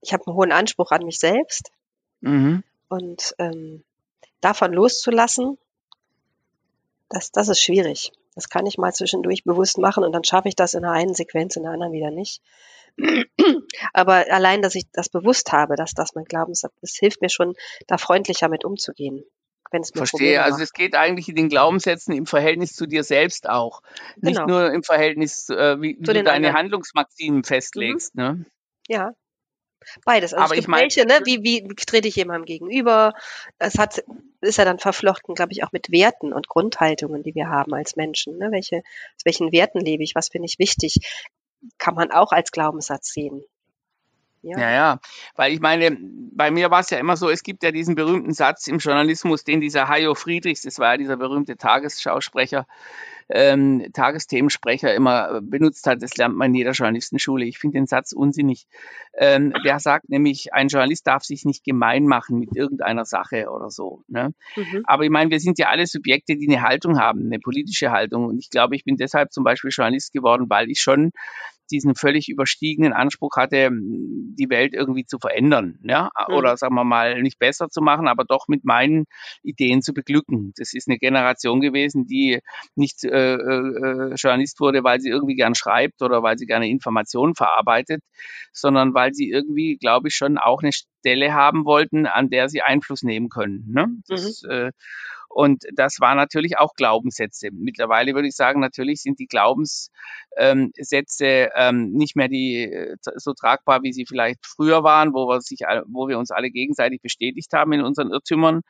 ich 0.00 0.12
habe 0.12 0.26
einen 0.26 0.36
hohen 0.36 0.52
Anspruch 0.52 0.90
an 0.90 1.04
mich 1.04 1.18
selbst 1.18 1.70
mhm. 2.20 2.62
und 2.88 3.34
ähm, 3.38 3.84
davon 4.40 4.72
loszulassen, 4.72 5.58
das, 7.08 7.30
das 7.32 7.48
ist 7.48 7.60
schwierig. 7.60 8.12
Das 8.34 8.48
kann 8.48 8.66
ich 8.66 8.76
mal 8.76 8.92
zwischendurch 8.92 9.44
bewusst 9.44 9.78
machen 9.78 10.04
und 10.04 10.12
dann 10.12 10.24
schaffe 10.24 10.48
ich 10.48 10.56
das 10.56 10.74
in 10.74 10.82
der 10.82 10.90
einen 10.90 11.14
Sequenz, 11.14 11.56
in 11.56 11.62
der 11.62 11.72
anderen 11.72 11.92
wieder 11.92 12.10
nicht. 12.10 12.42
Aber 13.94 14.30
allein, 14.30 14.60
dass 14.60 14.74
ich 14.74 14.84
das 14.92 15.08
bewusst 15.08 15.52
habe, 15.52 15.76
dass 15.76 15.92
das 15.92 16.14
mein 16.14 16.24
Glaubenssatz 16.24 16.74
ist, 16.82 16.98
hilft 16.98 17.22
mir 17.22 17.30
schon, 17.30 17.54
da 17.86 17.96
freundlicher 17.96 18.48
mit 18.48 18.64
umzugehen 18.64 19.24
wenn 19.70 19.82
es 19.82 19.94
mir 19.94 19.98
Verstehe, 19.98 20.42
also 20.42 20.62
es 20.62 20.72
geht 20.72 20.94
eigentlich 20.94 21.28
in 21.28 21.36
den 21.36 21.48
Glaubenssätzen 21.48 22.14
im 22.14 22.26
Verhältnis 22.26 22.72
zu 22.74 22.86
dir 22.86 23.04
selbst 23.04 23.48
auch. 23.48 23.82
Nicht 24.16 24.38
genau. 24.38 24.46
nur 24.46 24.72
im 24.72 24.82
Verhältnis, 24.82 25.48
äh, 25.48 25.80
wie, 25.80 25.96
wie 25.98 26.02
du 26.02 26.12
deine 26.12 26.30
anderen. 26.30 26.56
Handlungsmaximen 26.56 27.44
festlegst. 27.44 28.14
Mhm. 28.14 28.22
Ne? 28.22 28.46
Ja. 28.88 29.12
Beides. 30.04 30.34
Also 30.34 30.44
Aber 30.44 30.56
ich 30.56 30.68
mein, 30.68 30.82
welche, 30.82 31.06
ne? 31.06 31.20
wie, 31.24 31.42
wie 31.44 31.66
trete 31.74 32.08
ich 32.08 32.16
jemandem 32.16 32.44
gegenüber? 32.44 33.12
Es 33.58 33.78
hat, 33.78 34.02
ist 34.40 34.58
ja 34.58 34.64
dann 34.64 34.78
verflochten, 34.78 35.34
glaube 35.34 35.52
ich, 35.52 35.62
auch 35.64 35.72
mit 35.72 35.90
Werten 35.90 36.32
und 36.32 36.48
Grundhaltungen, 36.48 37.22
die 37.22 37.34
wir 37.34 37.48
haben 37.48 37.72
als 37.74 37.96
Menschen. 37.96 38.38
Ne? 38.38 38.50
Welche, 38.50 38.78
aus 38.78 39.24
welchen 39.24 39.52
Werten 39.52 39.80
lebe 39.80 40.02
ich? 40.02 40.14
Was 40.14 40.28
finde 40.28 40.46
ich 40.46 40.58
wichtig? 40.58 40.98
Kann 41.78 41.94
man 41.94 42.10
auch 42.10 42.32
als 42.32 42.50
Glaubenssatz 42.50 43.12
sehen. 43.12 43.44
Ja. 44.46 44.60
ja, 44.60 44.70
ja, 44.70 45.00
weil 45.34 45.52
ich 45.52 45.60
meine, 45.60 45.96
bei 46.00 46.52
mir 46.52 46.70
war 46.70 46.80
es 46.80 46.90
ja 46.90 46.98
immer 46.98 47.16
so, 47.16 47.28
es 47.28 47.42
gibt 47.42 47.64
ja 47.64 47.72
diesen 47.72 47.96
berühmten 47.96 48.32
Satz 48.32 48.68
im 48.68 48.78
Journalismus, 48.78 49.42
den 49.42 49.60
dieser 49.60 49.88
Hajo 49.88 50.14
Friedrichs, 50.14 50.62
das 50.62 50.78
war 50.78 50.92
ja 50.92 50.96
dieser 50.98 51.16
berühmte 51.16 51.56
Tagesschausprecher, 51.56 52.66
ähm, 53.28 53.86
Tagesthemensprecher 53.92 54.94
immer 54.94 55.40
benutzt 55.42 55.86
hat. 55.86 56.02
Das 56.02 56.16
lernt 56.16 56.36
man 56.36 56.50
in 56.50 56.58
jeder 56.58 56.70
Journalistenschule. 56.72 57.44
Ich 57.44 57.58
finde 57.58 57.78
den 57.78 57.86
Satz 57.86 58.12
unsinnig. 58.12 58.66
Ähm, 59.14 59.52
der 59.64 59.80
sagt 59.80 60.08
nämlich, 60.08 60.54
ein 60.54 60.68
Journalist 60.68 61.06
darf 61.06 61.24
sich 61.24 61.44
nicht 61.44 61.64
gemein 61.64 62.06
machen 62.06 62.38
mit 62.38 62.54
irgendeiner 62.54 63.04
Sache 63.04 63.50
oder 63.50 63.70
so. 63.70 64.02
Ne? 64.06 64.32
Mhm. 64.54 64.82
Aber 64.84 65.04
ich 65.04 65.10
meine, 65.10 65.30
wir 65.30 65.40
sind 65.40 65.58
ja 65.58 65.68
alle 65.68 65.86
Subjekte, 65.86 66.36
die 66.36 66.48
eine 66.48 66.62
Haltung 66.62 67.00
haben, 67.00 67.26
eine 67.26 67.40
politische 67.40 67.90
Haltung. 67.90 68.26
Und 68.26 68.38
ich 68.38 68.50
glaube, 68.50 68.76
ich 68.76 68.84
bin 68.84 68.96
deshalb 68.96 69.32
zum 69.32 69.42
Beispiel 69.42 69.70
Journalist 69.72 70.12
geworden, 70.12 70.46
weil 70.48 70.70
ich 70.70 70.80
schon 70.80 71.10
diesen 71.70 71.94
völlig 71.94 72.28
überstiegenen 72.28 72.92
Anspruch 72.92 73.36
hatte, 73.36 73.70
die 73.72 74.50
Welt 74.50 74.74
irgendwie 74.74 75.04
zu 75.04 75.18
verändern, 75.18 75.78
ja, 75.82 76.10
mhm. 76.28 76.34
oder 76.34 76.56
sagen 76.56 76.74
wir 76.74 76.84
mal 76.84 77.22
nicht 77.22 77.38
besser 77.38 77.68
zu 77.68 77.80
machen, 77.80 78.08
aber 78.08 78.24
doch 78.24 78.48
mit 78.48 78.64
meinen 78.64 79.04
Ideen 79.42 79.82
zu 79.82 79.92
beglücken. 79.92 80.52
Das 80.56 80.74
ist 80.74 80.88
eine 80.88 80.98
Generation 80.98 81.60
gewesen, 81.60 82.06
die 82.06 82.40
nicht 82.74 83.04
äh, 83.04 83.34
äh, 83.34 84.14
Journalist 84.14 84.60
wurde, 84.60 84.84
weil 84.84 85.00
sie 85.00 85.10
irgendwie 85.10 85.34
gern 85.36 85.54
schreibt 85.54 86.02
oder 86.02 86.22
weil 86.22 86.38
sie 86.38 86.46
gerne 86.46 86.68
Informationen 86.68 87.34
verarbeitet, 87.34 88.02
sondern 88.52 88.94
weil 88.94 89.12
sie 89.12 89.30
irgendwie, 89.30 89.76
glaube 89.76 90.08
ich, 90.08 90.14
schon 90.14 90.38
auch 90.38 90.62
eine 90.62 90.72
Stelle 90.72 91.34
haben 91.34 91.64
wollten, 91.64 92.06
an 92.06 92.30
der 92.30 92.48
sie 92.48 92.62
Einfluss 92.62 93.02
nehmen 93.02 93.28
können. 93.28 93.64
Ne? 93.68 93.86
Das, 94.08 94.42
mhm. 94.42 94.50
äh, 94.50 94.70
und 95.36 95.64
das 95.74 96.00
war 96.00 96.14
natürlich 96.14 96.56
auch 96.56 96.72
Glaubenssätze. 96.72 97.50
Mittlerweile 97.52 98.14
würde 98.14 98.26
ich 98.26 98.34
sagen, 98.34 98.58
natürlich 98.60 99.02
sind 99.02 99.18
die 99.18 99.26
Glaubenssätze 99.26 99.90
ähm, 101.54 101.90
nicht 101.92 102.16
mehr 102.16 102.28
die 102.28 102.62
äh, 102.62 102.96
so 103.16 103.34
tragbar, 103.34 103.82
wie 103.82 103.92
sie 103.92 104.06
vielleicht 104.06 104.46
früher 104.46 104.82
waren, 104.82 105.12
wo 105.12 105.28
wir 105.28 105.42
sich, 105.42 105.58
wo 105.88 106.08
wir 106.08 106.18
uns 106.18 106.30
alle 106.30 106.50
gegenseitig 106.50 107.02
bestätigt 107.02 107.52
haben 107.52 107.74
in 107.74 107.82
unseren 107.82 108.12
Irrtümern. 108.12 108.62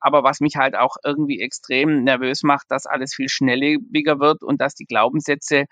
Aber 0.00 0.22
was 0.22 0.40
mich 0.40 0.56
halt 0.56 0.76
auch 0.76 0.96
irgendwie 1.04 1.40
extrem 1.40 2.04
nervös 2.04 2.42
macht, 2.42 2.66
dass 2.68 2.86
alles 2.86 3.14
viel 3.14 3.28
schnelllebiger 3.28 4.20
wird 4.20 4.42
und 4.42 4.60
dass 4.60 4.74
die 4.74 4.84
Glaubenssätze, 4.84 5.64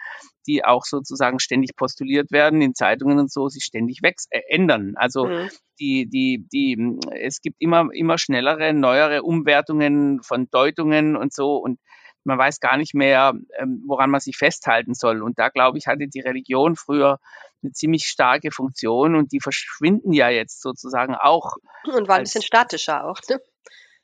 die 0.47 0.65
auch 0.65 0.85
sozusagen 0.85 1.39
ständig 1.39 1.77
postuliert 1.77 2.31
werden 2.33 2.63
in 2.63 2.75
Zeitungen 2.75 3.19
und 3.19 3.31
so, 3.31 3.49
sich 3.49 3.65
ständig 3.65 4.03
wächst, 4.03 4.29
äh, 4.31 4.41
ändern. 4.49 4.95
Also 4.97 5.27
mhm. 5.27 5.49
die, 5.79 6.09
die, 6.09 6.47
die, 6.53 6.99
es 7.21 7.41
gibt 7.41 7.57
immer, 7.61 7.89
immer 7.93 8.19
schnellere, 8.19 8.73
neuere 8.73 9.23
Umwertungen 9.23 10.23
von 10.23 10.49
Deutungen 10.51 11.17
und 11.17 11.33
so 11.33 11.57
und 11.57 11.79
man 12.25 12.39
weiß 12.39 12.61
gar 12.61 12.77
nicht 12.77 12.95
mehr, 12.95 13.35
ähm, 13.59 13.83
woran 13.87 14.11
man 14.11 14.21
sich 14.21 14.37
festhalten 14.37 14.95
soll. 14.95 15.23
Und 15.23 15.39
da, 15.39 15.51
glaube 15.51 15.79
ich, 15.79 15.87
hatte 15.87 16.09
die 16.09 16.21
Religion 16.21 16.75
früher 16.75 17.19
eine 17.63 17.73
ziemlich 17.73 18.05
starke 18.05 18.51
Funktion 18.51 19.15
und 19.15 19.33
die 19.33 19.41
verschwinden 19.41 20.13
ja 20.13 20.29
jetzt 20.29 20.61
sozusagen 20.61 21.15
auch. 21.15 21.57
Und 21.85 22.09
war 22.09 22.17
ein 22.17 22.25
bisschen 22.25 22.43
statischer 22.43 23.05
auch. 23.05 23.21
Ne? 23.29 23.41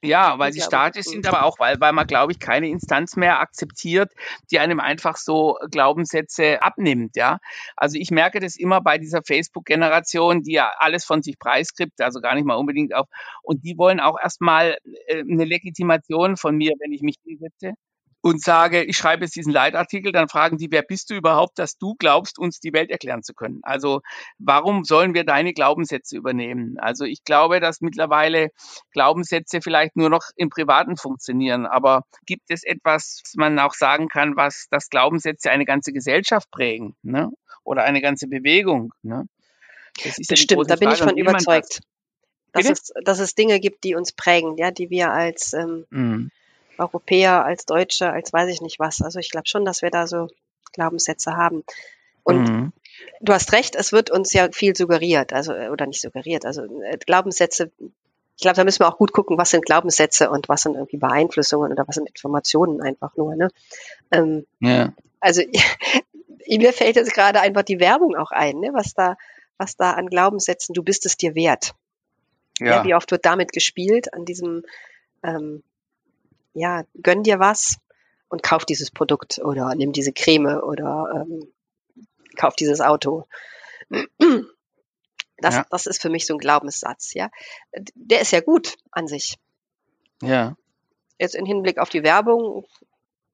Ja, 0.03 0.39
weil 0.39 0.51
sie 0.53 0.63
statisch 0.63 1.07
sind, 1.09 1.27
aber 1.27 1.45
auch, 1.45 1.59
weil, 1.59 1.79
weil 1.79 1.93
man, 1.93 2.07
glaube 2.07 2.33
ich, 2.33 2.39
keine 2.39 2.69
Instanz 2.69 3.17
mehr 3.17 3.39
akzeptiert, 3.41 4.11
die 4.51 4.59
einem 4.59 4.81
einfach 4.81 5.17
so 5.19 5.59
Glaubenssätze 5.71 6.63
abnimmt, 6.63 7.17
ja. 7.17 7.39
Also 7.77 7.99
ich 7.99 8.11
merke 8.11 8.41
das 8.41 8.57
immer 8.57 8.81
bei 8.81 8.97
dieser 8.97 9.21
Facebook-Generation, 9.23 10.43
die 10.43 10.53
ja 10.53 10.73
alles 10.79 11.05
von 11.05 11.21
sich 11.21 11.39
preisgibt, 11.39 12.01
also 12.01 12.21
gar 12.23 12.35
nicht 12.35 12.47
mal 12.47 12.55
unbedingt 12.55 12.95
auf, 12.95 13.09
und 13.43 13.63
die 13.63 13.77
wollen 13.77 14.01
auch 14.01 14.17
erstmal 14.23 14.79
äh, 15.07 15.21
eine 15.21 15.45
Legitimation 15.45 16.39
von 16.39 16.57
mir, 16.57 16.73
wenn 16.81 16.93
ich 16.93 17.03
mich 17.03 17.17
hinsetze 17.23 17.75
und 18.23 18.43
sage, 18.43 18.85
ich 18.85 18.97
schreibe 18.97 19.25
jetzt 19.25 19.35
diesen 19.35 19.53
Leitartikel, 19.53 20.13
dann 20.13 20.29
fragen 20.29 20.59
die, 20.59 20.71
wer 20.71 20.83
bist 20.83 21.11
du 21.11 21.15
überhaupt, 21.15 21.59
dass 21.59 21.79
du 21.79 21.95
glaubst, 21.99 22.39
uns 22.39 22.61
die 22.61 22.73
Welt 22.73 22.91
erklären 22.91 23.23
zu 23.23 23.33
können? 23.33 23.61
Also 23.63 24.03
warum 24.39 24.85
sollen 24.85 25.15
wir 25.15 25.25
deine 25.25 25.55
Glaubenssätze 25.55 26.17
übernehmen? 26.17 26.79
Also 26.79 27.05
ich 27.05 27.25
glaube, 27.25 27.61
dass 27.61 27.81
mittlerweile 27.81 28.51
Glaubenssätze 28.93 29.61
vielleicht 29.63 29.97
nur 29.97 30.11
noch 30.11 30.25
im 30.37 30.51
Privaten 30.51 30.97
funktionieren, 30.97 31.67
aber 31.67 32.05
gibt 32.27 32.51
es 32.51 32.63
etwas, 32.63 33.23
was 33.25 33.35
man 33.37 33.59
auch 33.59 33.75
sagen 33.75 34.09
kann, 34.09 34.37
was 34.37 34.67
das 34.71 34.91
Glaubenssätze 34.91 35.51
eine 35.51 35.65
ganze 35.65 35.93
Gesellschaft 35.93 36.51
prägen 36.51 36.95
ne? 37.03 37.31
oder 37.65 37.85
eine 37.85 38.03
ganze 38.03 38.29
Bewegung? 38.29 38.93
Ne? 39.03 39.27
Bestimmt, 40.29 40.51
ja 40.51 40.65
da 40.65 40.77
bin 40.77 40.89
Frage, 40.89 40.95
ich 40.95 41.09
von 41.09 41.17
überzeugt. 41.17 41.81
Dass 42.53 42.69
es, 42.69 42.93
dass 43.05 43.21
es 43.21 43.35
Dinge 43.35 43.61
gibt, 43.61 43.85
die 43.85 43.95
uns 43.95 44.13
prägen, 44.13 44.57
ja, 44.57 44.73
die 44.73 44.91
wir 44.91 45.13
als 45.13 45.53
ähm, 45.53 45.87
mhm 45.91 46.31
Europäer, 46.81 47.45
als 47.45 47.67
Deutsche, 47.67 48.11
als 48.11 48.33
weiß 48.33 48.49
ich 48.51 48.61
nicht 48.61 48.79
was. 48.79 49.03
Also 49.03 49.19
ich 49.19 49.31
glaube 49.31 49.47
schon, 49.47 49.65
dass 49.65 49.83
wir 49.83 49.91
da 49.91 50.07
so 50.07 50.29
Glaubenssätze 50.73 51.37
haben. 51.37 51.65
Und 52.23 52.49
mhm. 52.49 52.73
du 53.21 53.33
hast 53.33 53.53
recht, 53.53 53.75
es 53.77 53.93
wird 53.93 54.11
uns 54.11 54.33
ja 54.33 54.49
viel 54.53 54.77
suggeriert, 54.77 55.33
also 55.33 55.53
oder 55.53 55.87
nicht 55.87 56.01
suggeriert, 56.01 56.45
also 56.45 56.63
äh, 56.83 56.99
Glaubenssätze. 56.99 57.71
Ich 58.37 58.43
glaube, 58.43 58.57
da 58.57 58.65
müssen 58.65 58.81
wir 58.81 58.89
auch 58.89 58.99
gut 58.99 59.13
gucken, 59.13 59.37
was 59.37 59.51
sind 59.51 59.67
Glaubenssätze 59.67 60.31
und 60.31 60.49
was 60.49 60.63
sind 60.63 60.75
irgendwie 60.75 60.97
Beeinflussungen 60.97 61.73
oder 61.73 61.87
was 61.87 61.97
sind 61.97 62.09
Informationen 62.09 62.81
einfach 62.81 63.17
nur. 63.17 63.37
Ne? 63.37 63.51
Ähm, 64.11 64.47
ja. 64.61 64.93
Also 65.21 65.43
mir 66.49 66.73
fällt 66.73 66.97
jetzt 66.97 67.15
gerade 67.15 67.41
einfach 67.41 67.63
die 67.63 67.81
Werbung 67.81 68.17
auch 68.17 68.31
ein, 68.31 68.61
ne? 68.61 68.71
was 68.73 68.95
da, 68.95 69.17
was 69.59 69.77
da 69.77 69.93
an 69.93 70.09
Glaubenssätzen, 70.09 70.75
du 70.75 70.83
bist 70.83 71.05
es 71.05 71.17
dir 71.17 71.35
wert. 71.35 71.75
Ja. 72.59 72.77
ja 72.77 72.85
wie 72.85 72.95
oft 72.95 73.11
wird 73.11 73.27
damit 73.27 73.53
gespielt 73.53 74.13
an 74.15 74.25
diesem 74.25 74.65
ähm, 75.23 75.63
ja, 76.53 76.85
gönn 77.03 77.23
dir 77.23 77.39
was 77.39 77.77
und 78.29 78.43
kauf 78.43 78.65
dieses 78.65 78.91
Produkt 78.91 79.39
oder 79.39 79.75
nimm 79.75 79.93
diese 79.93 80.13
Creme 80.13 80.61
oder 80.63 81.27
ähm, 81.27 81.53
kauf 82.37 82.55
dieses 82.57 82.81
Auto. 82.81 83.27
Das, 85.39 85.55
ja. 85.55 85.67
das 85.71 85.87
ist 85.87 86.03
für 86.03 86.11
mich 86.11 86.27
so 86.27 86.35
ein 86.35 86.39
Glaubenssatz, 86.39 87.15
ja. 87.15 87.31
Der 87.95 88.21
ist 88.21 88.31
ja 88.31 88.41
gut 88.41 88.77
an 88.91 89.09
sich. 89.09 89.39
Ja. 90.23 90.57
Jetzt 91.19 91.35
im 91.35 91.47
Hinblick 91.47 91.79
auf 91.79 91.89
die 91.89 92.03
Werbung 92.03 92.67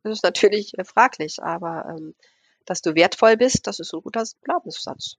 ist 0.04 0.18
es 0.18 0.22
natürlich 0.22 0.72
fraglich, 0.84 1.42
aber 1.42 1.86
ähm, 1.90 2.14
dass 2.64 2.80
du 2.80 2.94
wertvoll 2.94 3.36
bist, 3.36 3.66
das 3.66 3.80
ist 3.80 3.92
ein 3.92 4.02
guter 4.02 4.24
Glaubenssatz. 4.42 5.16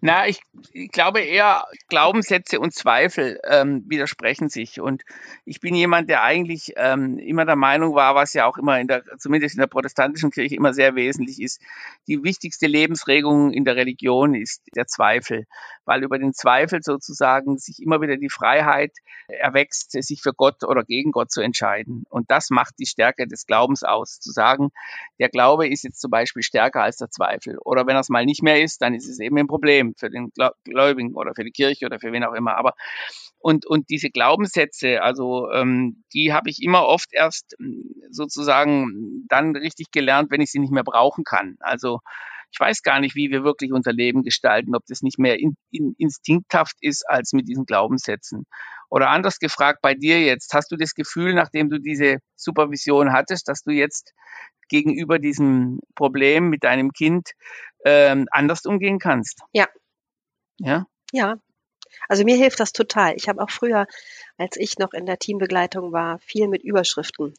Na, 0.00 0.26
ich, 0.26 0.40
ich 0.72 0.90
glaube 0.90 1.20
eher, 1.20 1.64
Glaubenssätze 1.88 2.60
und 2.60 2.74
Zweifel 2.74 3.40
ähm, 3.44 3.84
widersprechen 3.86 4.48
sich. 4.48 4.80
Und 4.80 5.02
ich 5.44 5.60
bin 5.60 5.74
jemand, 5.74 6.08
der 6.08 6.22
eigentlich 6.22 6.72
ähm, 6.76 7.18
immer 7.18 7.44
der 7.44 7.56
Meinung 7.56 7.94
war, 7.94 8.14
was 8.14 8.32
ja 8.34 8.46
auch 8.46 8.56
immer 8.58 8.78
in 8.80 8.88
der, 8.88 9.02
zumindest 9.18 9.54
in 9.54 9.60
der 9.60 9.66
protestantischen 9.66 10.30
Kirche 10.30 10.54
immer 10.54 10.72
sehr 10.72 10.94
wesentlich 10.94 11.40
ist, 11.40 11.60
die 12.06 12.22
wichtigste 12.22 12.66
Lebensregung 12.66 13.52
in 13.52 13.64
der 13.64 13.76
Religion 13.76 14.34
ist 14.34 14.62
der 14.74 14.86
Zweifel. 14.86 15.46
Weil 15.84 16.04
über 16.04 16.18
den 16.18 16.32
Zweifel 16.32 16.82
sozusagen 16.82 17.58
sich 17.58 17.82
immer 17.82 18.00
wieder 18.00 18.16
die 18.16 18.30
Freiheit 18.30 18.92
erwächst, 19.28 19.92
sich 19.92 20.22
für 20.22 20.32
Gott 20.32 20.62
oder 20.64 20.84
gegen 20.84 21.12
Gott 21.12 21.30
zu 21.30 21.40
entscheiden. 21.40 22.04
Und 22.08 22.30
das 22.30 22.50
macht 22.50 22.74
die 22.78 22.86
Stärke 22.86 23.26
des 23.26 23.46
Glaubens 23.46 23.82
aus. 23.82 24.20
Zu 24.20 24.30
sagen, 24.30 24.70
der 25.18 25.28
Glaube 25.28 25.68
ist 25.68 25.84
jetzt 25.84 26.00
zum 26.00 26.10
Beispiel 26.10 26.42
stärker 26.42 26.82
als 26.82 26.96
der 26.96 27.10
Zweifel. 27.10 27.58
Oder 27.64 27.86
wenn 27.86 27.96
er 27.96 28.00
es 28.00 28.08
mal 28.08 28.24
nicht 28.24 28.42
mehr 28.42 28.62
ist, 28.62 28.82
dann 28.82 28.94
ist 28.94 29.08
es 29.08 29.20
eben 29.20 29.36
im 29.36 29.46
Problem 29.50 29.94
für 29.96 30.10
den 30.10 30.32
Gläubigen 30.64 31.14
oder 31.14 31.34
für 31.34 31.44
die 31.44 31.50
Kirche 31.50 31.86
oder 31.86 32.00
für 32.00 32.12
wen 32.12 32.24
auch 32.24 32.34
immer. 32.34 32.56
Aber 32.56 32.74
und, 33.38 33.66
und 33.66 33.88
diese 33.88 34.10
Glaubenssätze, 34.10 35.02
also 35.02 35.50
ähm, 35.50 36.04
die 36.12 36.32
habe 36.32 36.50
ich 36.50 36.62
immer 36.62 36.86
oft 36.86 37.12
erst 37.12 37.56
hm, 37.58 37.84
sozusagen 38.10 39.26
dann 39.28 39.56
richtig 39.56 39.90
gelernt, 39.90 40.30
wenn 40.30 40.42
ich 40.42 40.50
sie 40.50 40.58
nicht 40.58 40.72
mehr 40.72 40.84
brauchen 40.84 41.24
kann. 41.24 41.56
Also 41.60 42.00
ich 42.52 42.58
weiß 42.58 42.82
gar 42.82 43.00
nicht, 43.00 43.14
wie 43.14 43.30
wir 43.30 43.44
wirklich 43.44 43.72
unser 43.72 43.92
Leben 43.92 44.22
gestalten, 44.22 44.74
ob 44.74 44.84
das 44.86 45.02
nicht 45.02 45.18
mehr 45.18 45.38
in, 45.38 45.56
in, 45.70 45.94
instinkthaft 45.98 46.76
ist 46.80 47.08
als 47.08 47.32
mit 47.32 47.48
diesen 47.48 47.64
Glaubenssätzen. 47.64 48.46
Oder 48.88 49.10
anders 49.10 49.38
gefragt 49.38 49.80
bei 49.82 49.94
dir 49.94 50.20
jetzt, 50.20 50.52
hast 50.52 50.72
du 50.72 50.76
das 50.76 50.94
Gefühl, 50.94 51.34
nachdem 51.34 51.70
du 51.70 51.78
diese 51.78 52.18
Supervision 52.34 53.12
hattest, 53.12 53.48
dass 53.48 53.62
du 53.62 53.70
jetzt 53.70 54.12
gegenüber 54.68 55.18
diesem 55.18 55.80
Problem 55.94 56.48
mit 56.48 56.64
deinem 56.64 56.92
Kind 56.92 57.30
ähm, 57.84 58.26
anders 58.30 58.64
umgehen 58.64 58.98
kannst. 58.98 59.40
Ja. 59.52 59.68
Ja? 60.58 60.86
Ja. 61.12 61.36
Also 62.08 62.24
mir 62.24 62.36
hilft 62.36 62.60
das 62.60 62.72
total. 62.72 63.14
Ich 63.16 63.28
habe 63.28 63.42
auch 63.42 63.50
früher, 63.50 63.86
als 64.36 64.56
ich 64.56 64.78
noch 64.78 64.92
in 64.92 65.06
der 65.06 65.18
Teambegleitung 65.18 65.92
war, 65.92 66.18
viel 66.20 66.48
mit 66.48 66.62
Überschriften 66.62 67.34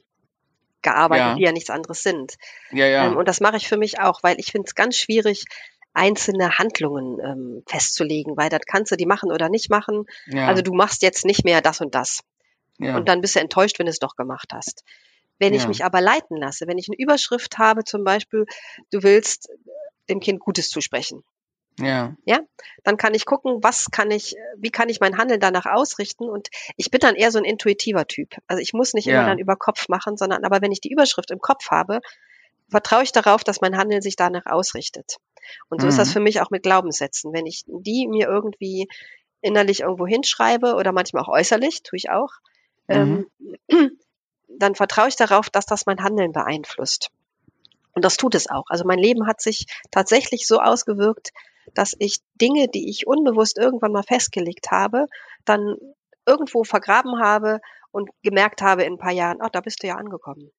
gearbeitet, 0.82 1.26
ja. 1.26 1.36
die 1.36 1.44
ja 1.44 1.52
nichts 1.52 1.70
anderes 1.70 2.04
sind. 2.04 2.36
Ja, 2.72 2.86
ja. 2.86 3.08
Ähm, 3.08 3.18
und 3.18 3.28
das 3.28 3.40
mache 3.40 3.58
ich 3.58 3.68
für 3.68 3.78
mich 3.78 4.00
auch, 4.00 4.24
weil 4.24 4.40
ich 4.40 4.52
finde 4.52 4.68
es 4.68 4.76
ganz 4.76 4.98
schwierig, 4.98 5.46
einzelne 5.94 6.58
Handlungen 6.58 7.20
ähm, 7.20 7.64
festzulegen, 7.68 8.38
weil 8.38 8.50
das 8.50 8.62
kannst 8.66 8.92
du 8.92 8.96
die 8.96 9.06
machen 9.06 9.32
oder 9.32 9.50
nicht 9.50 9.70
machen. 9.70 10.06
Ja. 10.28 10.48
Also 10.48 10.62
du 10.62 10.74
machst 10.74 11.02
jetzt 11.02 11.26
nicht 11.26 11.44
mehr 11.44 11.62
das 11.62 11.82
und 11.82 11.96
das. 11.96 12.22
Ja. 12.80 12.96
Und 12.96 13.10
dann 13.10 13.22
bist 13.22 13.36
du 13.36 13.40
enttäuscht, 13.40 13.78
wenn 13.78 13.86
du 13.86 13.92
es 13.92 14.00
doch 14.00 14.16
gemacht 14.16 14.50
hast. 14.54 14.84
Wenn 15.38 15.54
ja. 15.54 15.60
ich 15.60 15.68
mich 15.68 15.84
aber 15.84 16.02
leiten 16.02 16.38
lasse, 16.38 16.68
wenn 16.68 16.78
ich 16.78 16.88
eine 16.88 16.98
Überschrift 16.98 17.58
habe, 17.58 17.84
zum 17.84 18.04
Beispiel, 18.04 18.46
du 18.92 19.04
willst 19.04 19.50
dem 20.10 20.20
Kind 20.20 20.40
Gutes 20.40 20.70
zusprechen. 20.70 21.24
Ja. 21.80 22.16
Ja, 22.26 22.40
dann 22.84 22.98
kann 22.98 23.14
ich 23.14 23.26
gucken, 23.26 23.60
was 23.62 23.92
kann 23.92 24.12
ich, 24.12 24.36
wie 24.58 24.72
kann 24.72 24.90
ich 24.90 25.00
mein 25.00 25.18
Handeln 25.18 25.40
danach 25.40 25.66
ausrichten 25.66 26.30
und 26.30 26.50
ich 26.76 26.92
bin 26.92 27.00
dann 27.00 27.16
eher 27.16 27.32
so 27.32 27.40
ein 27.40 27.46
intuitiver 27.46 28.06
Typ. 28.08 28.36
Also 28.48 28.62
ich 28.62 28.74
muss 28.74 28.94
nicht 28.94 29.06
ja. 29.06 29.14
immer 29.14 29.30
dann 29.30 29.40
über 29.40 29.56
Kopf 29.56 29.88
machen, 29.88 30.18
sondern 30.18 30.44
aber 30.44 30.62
wenn 30.62 30.72
ich 30.72 30.82
die 30.82 30.92
Überschrift 30.92 31.32
im 31.32 31.40
Kopf 31.40 31.72
habe, 31.72 32.02
vertraue 32.70 33.04
ich 33.04 33.12
darauf, 33.12 33.44
dass 33.44 33.62
mein 33.62 33.78
Handeln 33.78 34.02
sich 34.02 34.16
danach 34.16 34.46
ausrichtet. 34.46 35.18
Und 35.70 35.82
so 35.82 35.88
mhm. 35.88 35.90
ist 35.90 35.98
das 35.98 36.10
mhm. 36.10 36.14
für 36.14 36.20
mich 36.22 36.42
auch 36.42 36.50
mit 36.50 36.64
Glaubenssätzen. 36.64 37.34
Wenn 37.34 37.46
ich 37.46 37.64
die 37.68 38.08
mir 38.08 38.28
irgendwie 38.28 38.88
innerlich 39.42 39.82
irgendwo 39.82 40.08
hinschreibe 40.08 40.76
oder 40.76 40.92
manchmal 40.92 41.24
auch 41.24 41.30
äußerlich, 41.30 41.84
tue 41.84 41.98
ich 41.98 42.10
auch, 42.10 42.32
mhm. 42.88 43.28
ähm, 43.70 43.98
dann 44.60 44.76
vertraue 44.76 45.08
ich 45.08 45.16
darauf, 45.16 45.50
dass 45.50 45.66
das 45.66 45.86
mein 45.86 46.04
Handeln 46.04 46.32
beeinflusst. 46.32 47.10
Und 47.94 48.06
das 48.06 48.18
tut 48.18 48.36
es 48.36 48.50
auch. 48.50 48.66
Also 48.68 48.86
mein 48.86 49.00
Leben 49.00 49.28
hat 49.28 49.42
sich 49.42 49.66
tatsächlich 49.92 50.48
so 50.48 50.60
ausgewirkt, 50.60 51.32
dass 51.74 51.96
ich 52.00 52.20
Dinge, 52.40 52.68
die 52.68 52.90
ich 52.90 53.08
unbewusst 53.08 53.58
irgendwann 53.58 53.92
mal 53.92 54.04
festgelegt 54.04 54.72
habe, 54.72 55.06
dann 55.46 55.76
irgendwo 56.26 56.64
vergraben 56.64 57.20
habe 57.22 57.60
und 57.92 58.10
gemerkt 58.24 58.62
habe 58.62 58.84
in 58.84 58.94
ein 58.94 59.00
paar 59.00 59.12
Jahren, 59.12 59.40
ach, 59.42 59.50
da 59.50 59.62
bist 59.62 59.84
du 59.84 59.88
ja 59.88 59.96
angekommen. 59.96 60.52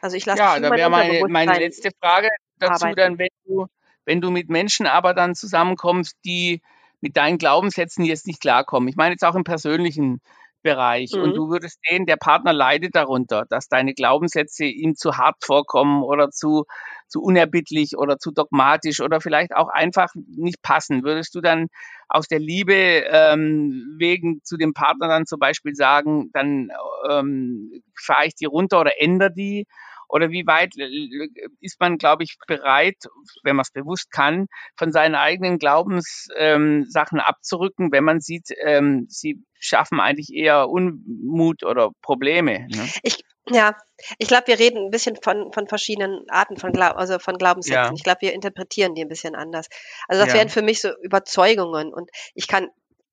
Also 0.00 0.16
ich 0.16 0.26
lasse 0.26 0.42
Ja, 0.42 0.58
da 0.60 0.70
wäre 0.70 0.90
meine, 0.90 1.20
meine 1.28 1.58
letzte 1.58 1.90
Frage 2.00 2.28
dazu 2.58 2.86
arbeiten. 2.86 2.96
dann, 2.96 3.18
wenn 3.18 3.28
du 3.44 3.66
Wenn 4.04 4.20
du 4.20 4.30
mit 4.30 4.48
Menschen 4.48 4.86
aber 4.86 5.14
dann 5.14 5.34
zusammenkommst, 5.34 6.16
die 6.24 6.62
mit 7.00 7.16
deinen 7.16 7.38
Glaubenssätzen 7.38 8.04
jetzt 8.04 8.26
nicht 8.26 8.40
klarkommen. 8.40 8.88
Ich 8.88 8.96
meine 8.96 9.12
jetzt 9.12 9.24
auch 9.24 9.34
im 9.34 9.44
persönlichen 9.44 10.20
Bereich. 10.62 11.12
Mhm. 11.14 11.22
Und 11.22 11.34
du 11.34 11.48
würdest 11.50 11.80
sehen, 11.88 12.06
der 12.06 12.16
Partner 12.16 12.52
leidet 12.52 12.94
darunter, 12.94 13.46
dass 13.48 13.68
deine 13.68 13.94
Glaubenssätze 13.94 14.64
ihm 14.64 14.94
zu 14.96 15.16
hart 15.16 15.36
vorkommen 15.44 16.02
oder 16.02 16.30
zu, 16.30 16.66
zu 17.08 17.22
unerbittlich 17.22 17.96
oder 17.96 18.18
zu 18.18 18.30
dogmatisch 18.30 19.00
oder 19.00 19.20
vielleicht 19.20 19.54
auch 19.54 19.68
einfach 19.68 20.08
nicht 20.26 20.62
passen. 20.62 21.04
Würdest 21.04 21.34
du 21.34 21.40
dann 21.40 21.66
aus 22.08 22.28
der 22.28 22.38
Liebe 22.38 22.74
ähm, 22.74 23.96
wegen 23.98 24.42
zu 24.42 24.56
dem 24.56 24.74
Partner 24.74 25.08
dann 25.08 25.26
zum 25.26 25.38
Beispiel 25.38 25.74
sagen, 25.74 26.30
dann 26.32 26.70
ähm, 27.08 27.82
fahre 27.94 28.26
ich 28.26 28.34
die 28.34 28.46
runter 28.46 28.80
oder 28.80 29.00
ändere 29.00 29.32
die? 29.32 29.66
Oder 30.08 30.30
wie 30.30 30.46
weit 30.46 30.76
äh, 30.76 31.28
ist 31.60 31.80
man, 31.80 31.98
glaube 31.98 32.24
ich, 32.24 32.36
bereit, 32.46 32.96
wenn 33.42 33.56
man 33.56 33.64
es 33.64 33.72
bewusst 33.72 34.10
kann, 34.10 34.46
von 34.76 34.92
seinen 34.92 35.14
eigenen 35.14 35.58
Glaubenssachen 35.58 37.18
ähm, 37.18 37.20
abzurücken, 37.20 37.92
wenn 37.92 38.04
man 38.04 38.20
sieht, 38.20 38.50
ähm, 38.64 39.06
sie 39.08 39.42
schaffen 39.58 40.00
eigentlich 40.00 40.32
eher 40.32 40.68
Unmut 40.68 41.64
oder 41.64 41.90
Probleme. 42.02 42.66
Ne? 42.68 42.88
Ich, 43.02 43.22
ja, 43.50 43.76
ich 44.18 44.28
glaube, 44.28 44.48
wir 44.48 44.58
reden 44.58 44.86
ein 44.86 44.90
bisschen 44.90 45.16
von, 45.16 45.52
von 45.52 45.68
verschiedenen 45.68 46.28
Arten 46.28 46.56
von, 46.56 46.72
Glaub, 46.72 46.96
also 46.96 47.18
von 47.18 47.38
Glaubenssätzen. 47.38 47.84
Ja. 47.84 47.92
Ich 47.94 48.02
glaube, 48.02 48.22
wir 48.22 48.32
interpretieren 48.32 48.94
die 48.94 49.02
ein 49.02 49.08
bisschen 49.08 49.34
anders. 49.34 49.68
Also 50.08 50.22
das 50.22 50.32
ja. 50.32 50.40
wären 50.40 50.48
für 50.48 50.62
mich 50.62 50.80
so 50.80 50.90
Überzeugungen 51.02 51.92
und 51.92 52.10
ich 52.34 52.48
kann 52.48 52.68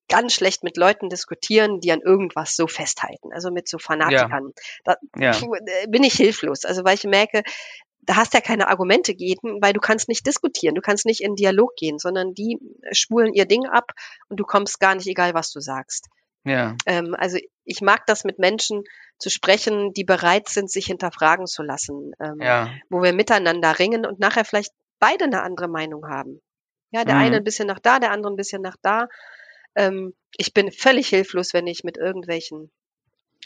ganz 0.09 0.33
schlecht 0.33 0.63
mit 0.63 0.77
Leuten 0.77 1.09
diskutieren, 1.09 1.79
die 1.79 1.91
an 1.91 2.01
irgendwas 2.01 2.55
so 2.55 2.67
festhalten, 2.67 3.31
also 3.31 3.51
mit 3.51 3.67
so 3.67 3.77
Fanatikern. 3.77 4.53
Ja. 4.85 4.97
Da. 5.15 5.31
Äh, 5.31 5.87
bin 5.87 6.03
ich 6.03 6.13
hilflos, 6.13 6.65
also 6.65 6.83
weil 6.83 6.95
ich 6.95 7.03
merke, 7.05 7.43
da 8.01 8.17
hast 8.17 8.33
ja 8.33 8.41
keine 8.41 8.67
Argumente 8.67 9.15
gegen, 9.15 9.61
weil 9.61 9.73
du 9.73 9.79
kannst 9.79 10.09
nicht 10.09 10.27
diskutieren, 10.27 10.75
du 10.75 10.81
kannst 10.81 11.05
nicht 11.05 11.21
in 11.21 11.35
Dialog 11.35 11.75
gehen, 11.75 11.99
sondern 11.99 12.33
die 12.33 12.59
spulen 12.91 13.33
ihr 13.33 13.45
Ding 13.45 13.65
ab 13.65 13.91
und 14.29 14.39
du 14.39 14.43
kommst 14.43 14.79
gar 14.79 14.95
nicht, 14.95 15.07
egal 15.07 15.33
was 15.33 15.51
du 15.51 15.61
sagst. 15.61 16.09
Ja. 16.43 16.75
Ähm, 16.85 17.15
also 17.17 17.37
ich 17.63 17.81
mag 17.81 18.05
das 18.05 18.23
mit 18.23 18.39
Menschen 18.39 18.83
zu 19.17 19.29
sprechen, 19.29 19.93
die 19.93 20.03
bereit 20.03 20.49
sind, 20.49 20.69
sich 20.69 20.87
hinterfragen 20.87 21.47
zu 21.47 21.63
lassen, 21.63 22.11
ähm, 22.19 22.41
ja. 22.41 22.69
wo 22.89 23.01
wir 23.01 23.13
miteinander 23.13 23.79
ringen 23.79 24.05
und 24.05 24.19
nachher 24.19 24.43
vielleicht 24.43 24.73
beide 24.99 25.25
eine 25.25 25.41
andere 25.41 25.67
Meinung 25.67 26.07
haben. 26.07 26.41
Ja, 26.91 27.05
der 27.05 27.15
mhm. 27.15 27.21
eine 27.21 27.37
ein 27.37 27.43
bisschen 27.43 27.67
nach 27.67 27.79
da, 27.79 27.99
der 27.99 28.11
andere 28.11 28.33
ein 28.33 28.37
bisschen 28.37 28.61
nach 28.61 28.75
da. 28.81 29.07
Ähm, 29.75 30.13
ich 30.37 30.53
bin 30.53 30.71
völlig 30.71 31.07
hilflos, 31.07 31.53
wenn 31.53 31.67
ich 31.67 31.83
mit 31.83 31.97
irgendwelchen 31.97 32.71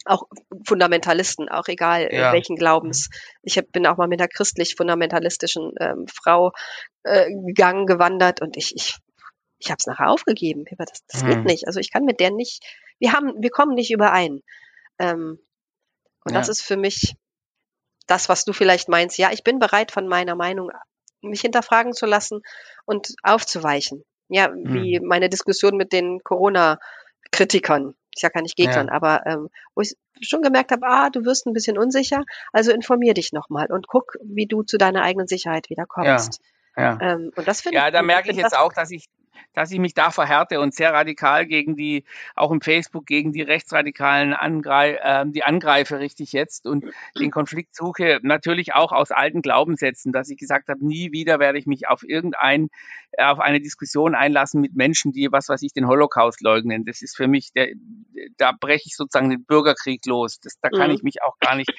auch 0.05 0.23
Fundamentalisten, 0.65 1.49
auch 1.49 1.67
egal 1.67 2.03
äh, 2.03 2.17
ja. 2.17 2.33
welchen 2.33 2.55
Glaubens. 2.55 3.09
Ich 3.43 3.57
hab, 3.57 3.71
bin 3.71 3.85
auch 3.87 3.97
mal 3.97 4.07
mit 4.07 4.19
einer 4.19 4.27
christlich-fundamentalistischen 4.27 5.73
ähm, 5.79 6.05
Frau 6.07 6.51
äh, 7.03 7.29
gegangen, 7.29 7.85
gewandert 7.85 8.41
und 8.41 8.57
ich, 8.57 8.73
ich, 8.75 8.97
ich 9.59 9.69
habe 9.69 9.77
es 9.79 9.85
nachher 9.85 10.09
aufgegeben. 10.09 10.65
Das, 10.77 11.05
das 11.07 11.21
hm. 11.21 11.29
geht 11.29 11.45
nicht. 11.45 11.67
Also 11.67 11.79
ich 11.79 11.91
kann 11.91 12.05
mit 12.05 12.19
der 12.19 12.31
nicht, 12.31 12.63
wir 12.99 13.13
haben, 13.13 13.33
wir 13.41 13.49
kommen 13.49 13.75
nicht 13.75 13.91
überein. 13.91 14.41
Ähm, 14.99 15.39
und 16.23 16.33
ja. 16.33 16.39
das 16.39 16.49
ist 16.49 16.61
für 16.61 16.77
mich 16.77 17.15
das, 18.07 18.29
was 18.29 18.45
du 18.45 18.53
vielleicht 18.53 18.89
meinst. 18.89 19.17
Ja, 19.17 19.31
ich 19.31 19.43
bin 19.43 19.59
bereit, 19.59 19.91
von 19.91 20.07
meiner 20.07 20.35
Meinung 20.35 20.71
mich 21.21 21.41
hinterfragen 21.41 21.93
zu 21.93 22.05
lassen 22.05 22.41
und 22.85 23.15
aufzuweichen. 23.23 24.03
Ja, 24.29 24.51
wie 24.53 24.97
hm. 24.97 25.07
meine 25.07 25.29
Diskussion 25.29 25.77
mit 25.77 25.93
den 25.93 26.21
Corona-Kritikern. 26.23 27.95
Ich 28.13 28.21
sage 28.21 28.33
ja 28.35 28.41
nicht 28.41 28.55
Gegnern, 28.55 28.87
ja. 28.87 28.93
aber 28.93 29.25
ähm, 29.25 29.49
wo 29.75 29.81
ich 29.81 29.95
schon 30.21 30.41
gemerkt 30.41 30.71
habe, 30.71 30.85
ah, 30.87 31.09
du 31.09 31.23
wirst 31.23 31.45
ein 31.45 31.53
bisschen 31.53 31.77
unsicher, 31.77 32.23
also 32.51 32.71
informier 32.71 33.13
dich 33.13 33.31
nochmal 33.31 33.71
und 33.71 33.87
guck, 33.87 34.13
wie 34.23 34.47
du 34.47 34.63
zu 34.63 34.77
deiner 34.77 35.03
eigenen 35.03 35.27
Sicherheit 35.27 35.69
wieder 35.69 35.85
kommst. 35.85 36.39
Ja. 36.41 36.47
Ja. 36.77 36.97
Ähm, 37.01 37.31
und 37.35 37.47
das 37.47 37.61
finde 37.61 37.77
ja, 37.77 37.89
da 37.89 38.01
merke 38.03 38.31
ich 38.31 38.37
jetzt 38.37 38.55
auch, 38.55 38.71
dass 38.71 38.91
ich 38.91 39.05
dass 39.53 39.71
ich 39.71 39.79
mich 39.79 39.93
da 39.93 40.11
verhärte 40.11 40.59
und 40.59 40.73
sehr 40.73 40.93
radikal 40.93 41.45
gegen 41.45 41.75
die, 41.75 42.03
auch 42.35 42.51
im 42.51 42.61
Facebook, 42.61 43.05
gegen 43.05 43.31
die 43.31 43.41
rechtsradikalen 43.41 44.33
Angreif, 44.33 44.97
äh, 45.01 45.25
die 45.27 45.43
Angreifer 45.43 45.99
richtig 45.99 46.31
jetzt 46.31 46.65
und 46.65 46.85
den 47.19 47.31
Konflikt 47.31 47.75
suche, 47.75 48.19
natürlich 48.23 48.73
auch 48.73 48.91
aus 48.91 49.11
alten 49.11 49.41
Glaubenssätzen, 49.41 50.11
dass 50.11 50.29
ich 50.29 50.37
gesagt 50.37 50.69
habe, 50.69 50.85
nie 50.85 51.11
wieder 51.11 51.39
werde 51.39 51.57
ich 51.57 51.65
mich 51.65 51.87
auf 51.87 52.03
irgendein, 52.03 52.69
auf 53.17 53.39
eine 53.39 53.59
Diskussion 53.59 54.15
einlassen 54.15 54.61
mit 54.61 54.75
Menschen, 54.75 55.11
die, 55.11 55.31
was 55.31 55.49
weiß 55.49 55.61
ich, 55.63 55.73
den 55.73 55.87
Holocaust 55.87 56.41
leugnen. 56.41 56.85
Das 56.85 57.01
ist 57.01 57.15
für 57.15 57.27
mich, 57.27 57.51
der, 57.53 57.69
da 58.37 58.51
breche 58.51 58.83
ich 58.85 58.95
sozusagen 58.95 59.29
den 59.29 59.43
Bürgerkrieg 59.43 60.05
los. 60.05 60.39
Das, 60.39 60.59
da 60.61 60.69
kann 60.69 60.89
mhm. 60.89 60.95
ich 60.95 61.03
mich 61.03 61.23
auch 61.23 61.37
gar 61.39 61.55
nicht 61.55 61.73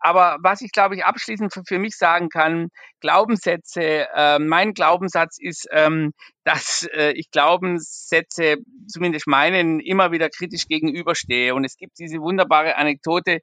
aber 0.00 0.38
was 0.42 0.60
ich, 0.60 0.72
glaube 0.72 0.96
ich, 0.96 1.04
abschließend 1.04 1.52
für, 1.52 1.62
für 1.66 1.78
mich 1.78 1.96
sagen 1.96 2.28
kann, 2.28 2.68
Glaubenssätze, 3.00 4.06
äh, 4.14 4.38
mein 4.38 4.72
Glaubenssatz 4.72 5.38
ist, 5.38 5.66
ähm, 5.72 6.12
dass 6.44 6.88
äh, 6.94 7.12
ich 7.12 7.30
Glaubenssätze, 7.30 8.56
zumindest 8.86 9.26
meinen, 9.26 9.80
immer 9.80 10.12
wieder 10.12 10.30
kritisch 10.30 10.66
gegenüberstehe. 10.66 11.54
Und 11.54 11.64
es 11.64 11.76
gibt 11.76 11.98
diese 11.98 12.20
wunderbare 12.20 12.76
Anekdote, 12.76 13.40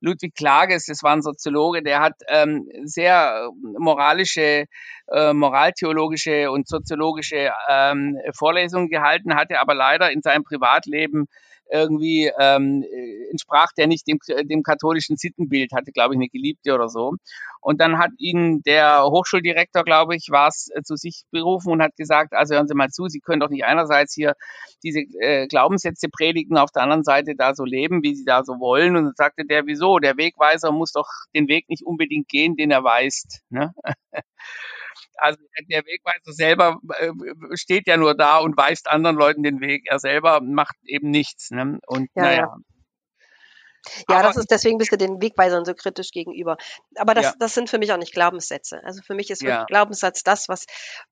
Ludwig 0.00 0.34
Klages, 0.34 0.86
das 0.86 1.04
war 1.04 1.12
ein 1.12 1.22
Soziologe, 1.22 1.84
der 1.84 2.00
hat 2.00 2.14
ähm, 2.26 2.68
sehr 2.82 3.48
moralische, 3.78 4.64
äh, 5.12 5.32
moraltheologische 5.32 6.50
und 6.50 6.66
soziologische 6.66 7.52
ähm, 7.68 8.18
Vorlesungen 8.36 8.88
gehalten, 8.88 9.36
hatte 9.36 9.60
aber 9.60 9.74
leider 9.74 10.10
in 10.10 10.22
seinem 10.22 10.42
Privatleben 10.42 11.26
irgendwie 11.70 12.30
ähm, 12.38 12.82
äh, 12.82 13.30
entsprach 13.30 13.72
der 13.76 13.86
nicht 13.86 14.06
dem, 14.06 14.18
dem 14.44 14.62
katholischen 14.62 15.16
Sittenbild, 15.16 15.72
hatte, 15.72 15.92
glaube 15.92 16.14
ich, 16.14 16.18
eine 16.18 16.28
Geliebte 16.28 16.74
oder 16.74 16.88
so. 16.88 17.14
Und 17.60 17.80
dann 17.80 17.98
hat 17.98 18.10
ihn 18.18 18.62
der 18.62 19.04
Hochschuldirektor, 19.04 19.84
glaube 19.84 20.16
ich, 20.16 20.28
war 20.30 20.48
es 20.48 20.68
äh, 20.74 20.82
zu 20.82 20.96
sich 20.96 21.24
berufen 21.30 21.72
und 21.72 21.82
hat 21.82 21.96
gesagt, 21.96 22.32
also 22.32 22.54
hören 22.54 22.68
Sie 22.68 22.74
mal 22.74 22.88
zu, 22.88 23.08
Sie 23.08 23.20
können 23.20 23.40
doch 23.40 23.50
nicht 23.50 23.64
einerseits 23.64 24.14
hier 24.14 24.34
diese 24.82 25.00
äh, 25.20 25.46
Glaubenssätze 25.46 26.08
predigen, 26.08 26.56
auf 26.56 26.70
der 26.70 26.82
anderen 26.82 27.04
Seite 27.04 27.34
da 27.36 27.54
so 27.54 27.64
leben, 27.64 28.02
wie 28.02 28.14
Sie 28.14 28.24
da 28.24 28.44
so 28.44 28.60
wollen. 28.60 28.96
Und 28.96 29.04
dann 29.04 29.14
sagte 29.16 29.44
der, 29.44 29.66
wieso? 29.66 29.98
Der 29.98 30.16
Wegweiser 30.16 30.72
muss 30.72 30.92
doch 30.92 31.08
den 31.34 31.48
Weg 31.48 31.68
nicht 31.68 31.84
unbedingt 31.84 32.28
gehen, 32.28 32.56
den 32.56 32.70
er 32.70 32.84
weist. 32.84 33.40
Ne? 33.50 33.72
Also 35.16 35.38
der 35.68 35.84
Wegweiser 35.84 36.32
selber 36.32 36.78
äh, 36.98 37.10
steht 37.54 37.86
ja 37.86 37.96
nur 37.96 38.14
da 38.14 38.38
und 38.38 38.56
weist 38.56 38.88
anderen 38.88 39.16
Leuten 39.16 39.42
den 39.42 39.60
Weg. 39.60 39.82
Er 39.86 39.98
selber 39.98 40.40
macht 40.40 40.76
eben 40.84 41.10
nichts. 41.10 41.50
Ne? 41.50 41.78
Und 41.86 42.08
ja, 42.14 42.22
naja. 42.22 42.38
Ja. 42.38 42.56
Ja, 44.08 44.22
das 44.22 44.36
ist 44.36 44.50
deswegen 44.50 44.78
bist 44.78 44.92
du 44.92 44.98
den 44.98 45.22
Wegweisern 45.22 45.64
so 45.64 45.74
kritisch 45.74 46.10
gegenüber. 46.10 46.56
Aber 46.96 47.14
das, 47.14 47.24
ja. 47.24 47.34
das 47.38 47.54
sind 47.54 47.70
für 47.70 47.78
mich 47.78 47.92
auch 47.92 47.96
nicht 47.96 48.12
Glaubenssätze. 48.12 48.80
Also 48.84 49.02
für 49.02 49.14
mich 49.14 49.30
ist 49.30 49.42
ja. 49.42 49.64
Glaubenssatz 49.64 50.22
das, 50.22 50.48
was, 50.48 50.66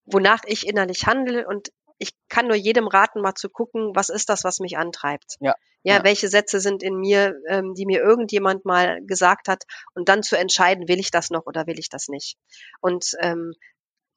wonach 0.04 0.42
ich 0.46 0.66
innerlich 0.66 1.06
handle 1.06 1.46
und 1.46 1.70
ich 1.98 2.10
kann 2.28 2.46
nur 2.46 2.56
jedem 2.56 2.88
raten, 2.88 3.22
mal 3.22 3.34
zu 3.34 3.48
gucken, 3.48 3.92
was 3.94 4.10
ist 4.10 4.28
das, 4.28 4.44
was 4.44 4.58
mich 4.58 4.76
antreibt. 4.76 5.36
Ja. 5.40 5.54
Ja, 5.82 5.98
ja. 5.98 6.04
welche 6.04 6.28
Sätze 6.28 6.58
sind 6.58 6.82
in 6.82 6.96
mir, 6.96 7.36
ähm, 7.48 7.74
die 7.74 7.86
mir 7.86 8.00
irgendjemand 8.02 8.64
mal 8.64 9.00
gesagt 9.06 9.48
hat 9.48 9.62
und 9.94 10.08
dann 10.08 10.22
zu 10.22 10.36
entscheiden, 10.36 10.88
will 10.88 10.98
ich 10.98 11.10
das 11.10 11.30
noch 11.30 11.46
oder 11.46 11.66
will 11.66 11.78
ich 11.78 11.88
das 11.88 12.08
nicht. 12.08 12.36
Und 12.80 13.12
ähm, 13.20 13.52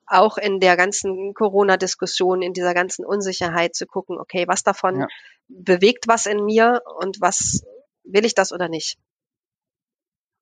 auch 0.09 0.37
in 0.37 0.59
der 0.59 0.77
ganzen 0.77 1.33
Corona-Diskussion, 1.33 2.41
in 2.41 2.53
dieser 2.53 2.73
ganzen 2.73 3.05
Unsicherheit 3.05 3.75
zu 3.75 3.85
gucken, 3.85 4.17
okay, 4.19 4.45
was 4.47 4.63
davon 4.63 5.01
ja. 5.01 5.07
bewegt 5.47 6.07
was 6.07 6.25
in 6.25 6.43
mir 6.45 6.81
und 6.99 7.21
was 7.21 7.61
will 8.03 8.25
ich 8.25 8.35
das 8.35 8.51
oder 8.51 8.69
nicht? 8.69 8.97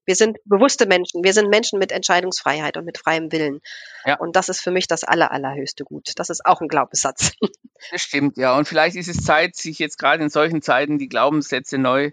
Wir 0.06 0.16
sind 0.16 0.38
bewusste 0.46 0.86
Menschen. 0.86 1.22
Wir 1.24 1.34
sind 1.34 1.50
Menschen 1.50 1.80
mit 1.80 1.92
Entscheidungsfreiheit 1.92 2.78
und 2.78 2.86
mit 2.86 2.98
freiem 2.98 3.30
Willen. 3.34 3.60
Ja. 4.06 4.18
Und 4.18 4.38
das 4.38 4.48
ist 4.48 4.62
für 4.62 4.72
mich 4.72 4.88
das 4.88 5.04
aller, 5.04 5.32
allerhöchste 5.32 5.84
Gut. 5.84 6.14
Das 6.16 6.30
ist 6.30 6.46
auch 6.46 6.62
ein 6.62 6.68
Glaubenssatz. 6.68 7.34
Das 7.92 8.02
stimmt, 8.02 8.38
ja. 8.38 8.58
Und 8.58 8.68
vielleicht 8.68 8.96
ist 8.96 9.08
es 9.08 9.24
Zeit, 9.24 9.56
sich 9.56 9.78
jetzt 9.78 10.00
gerade 10.00 10.24
in 10.24 10.32
solchen 10.32 10.64
Zeiten 10.64 10.98
die 10.98 11.08
Glaubenssätze 11.08 11.78
neu 11.78 12.10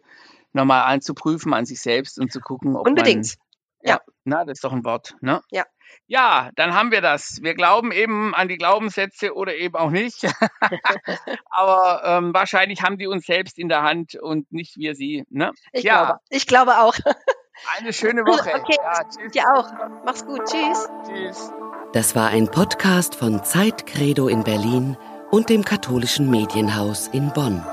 nochmal 0.52 0.82
anzuprüfen 0.82 1.54
an 1.54 1.64
sich 1.64 1.80
selbst 1.80 2.18
und 2.18 2.30
zu 2.30 2.40
gucken, 2.40 2.76
ob 2.76 2.86
Unbedingt. 2.86 3.26
Man, 3.26 3.36
ja, 3.80 3.94
ja. 3.94 4.00
Na, 4.24 4.44
das 4.44 4.58
ist 4.58 4.64
doch 4.64 4.74
ein 4.74 4.84
Wort, 4.84 5.16
ne? 5.22 5.40
Ja. 5.50 5.64
Ja, 6.06 6.50
dann 6.56 6.74
haben 6.74 6.90
wir 6.90 7.00
das. 7.00 7.38
Wir 7.42 7.54
glauben 7.54 7.90
eben 7.90 8.34
an 8.34 8.48
die 8.48 8.58
Glaubenssätze 8.58 9.34
oder 9.34 9.54
eben 9.54 9.74
auch 9.74 9.90
nicht. 9.90 10.24
Aber 11.50 12.02
ähm, 12.04 12.34
wahrscheinlich 12.34 12.82
haben 12.82 12.98
die 12.98 13.06
uns 13.06 13.24
selbst 13.24 13.58
in 13.58 13.68
der 13.68 13.82
Hand 13.82 14.14
und 14.14 14.52
nicht 14.52 14.76
wir 14.76 14.94
sie. 14.94 15.24
Ne? 15.30 15.52
Ich, 15.72 15.84
ja. 15.84 16.04
glaube, 16.04 16.20
ich 16.28 16.46
glaube 16.46 16.78
auch. 16.78 16.94
Eine 17.78 17.92
schöne 17.92 18.22
Woche. 18.22 18.52
Okay, 18.64 18.76
ja, 18.82 19.04
tschüss. 19.04 19.32
dir 19.32 19.44
auch. 19.54 19.70
Mach's 20.04 20.26
gut. 20.26 20.42
Tschüss. 20.44 20.88
Tschüss. 21.06 21.52
Das 21.92 22.14
war 22.14 22.28
ein 22.28 22.50
Podcast 22.50 23.14
von 23.14 23.42
Zeitcredo 23.42 24.28
in 24.28 24.44
Berlin 24.44 24.96
und 25.30 25.48
dem 25.48 25.64
katholischen 25.64 26.30
Medienhaus 26.30 27.08
in 27.08 27.32
Bonn. 27.32 27.64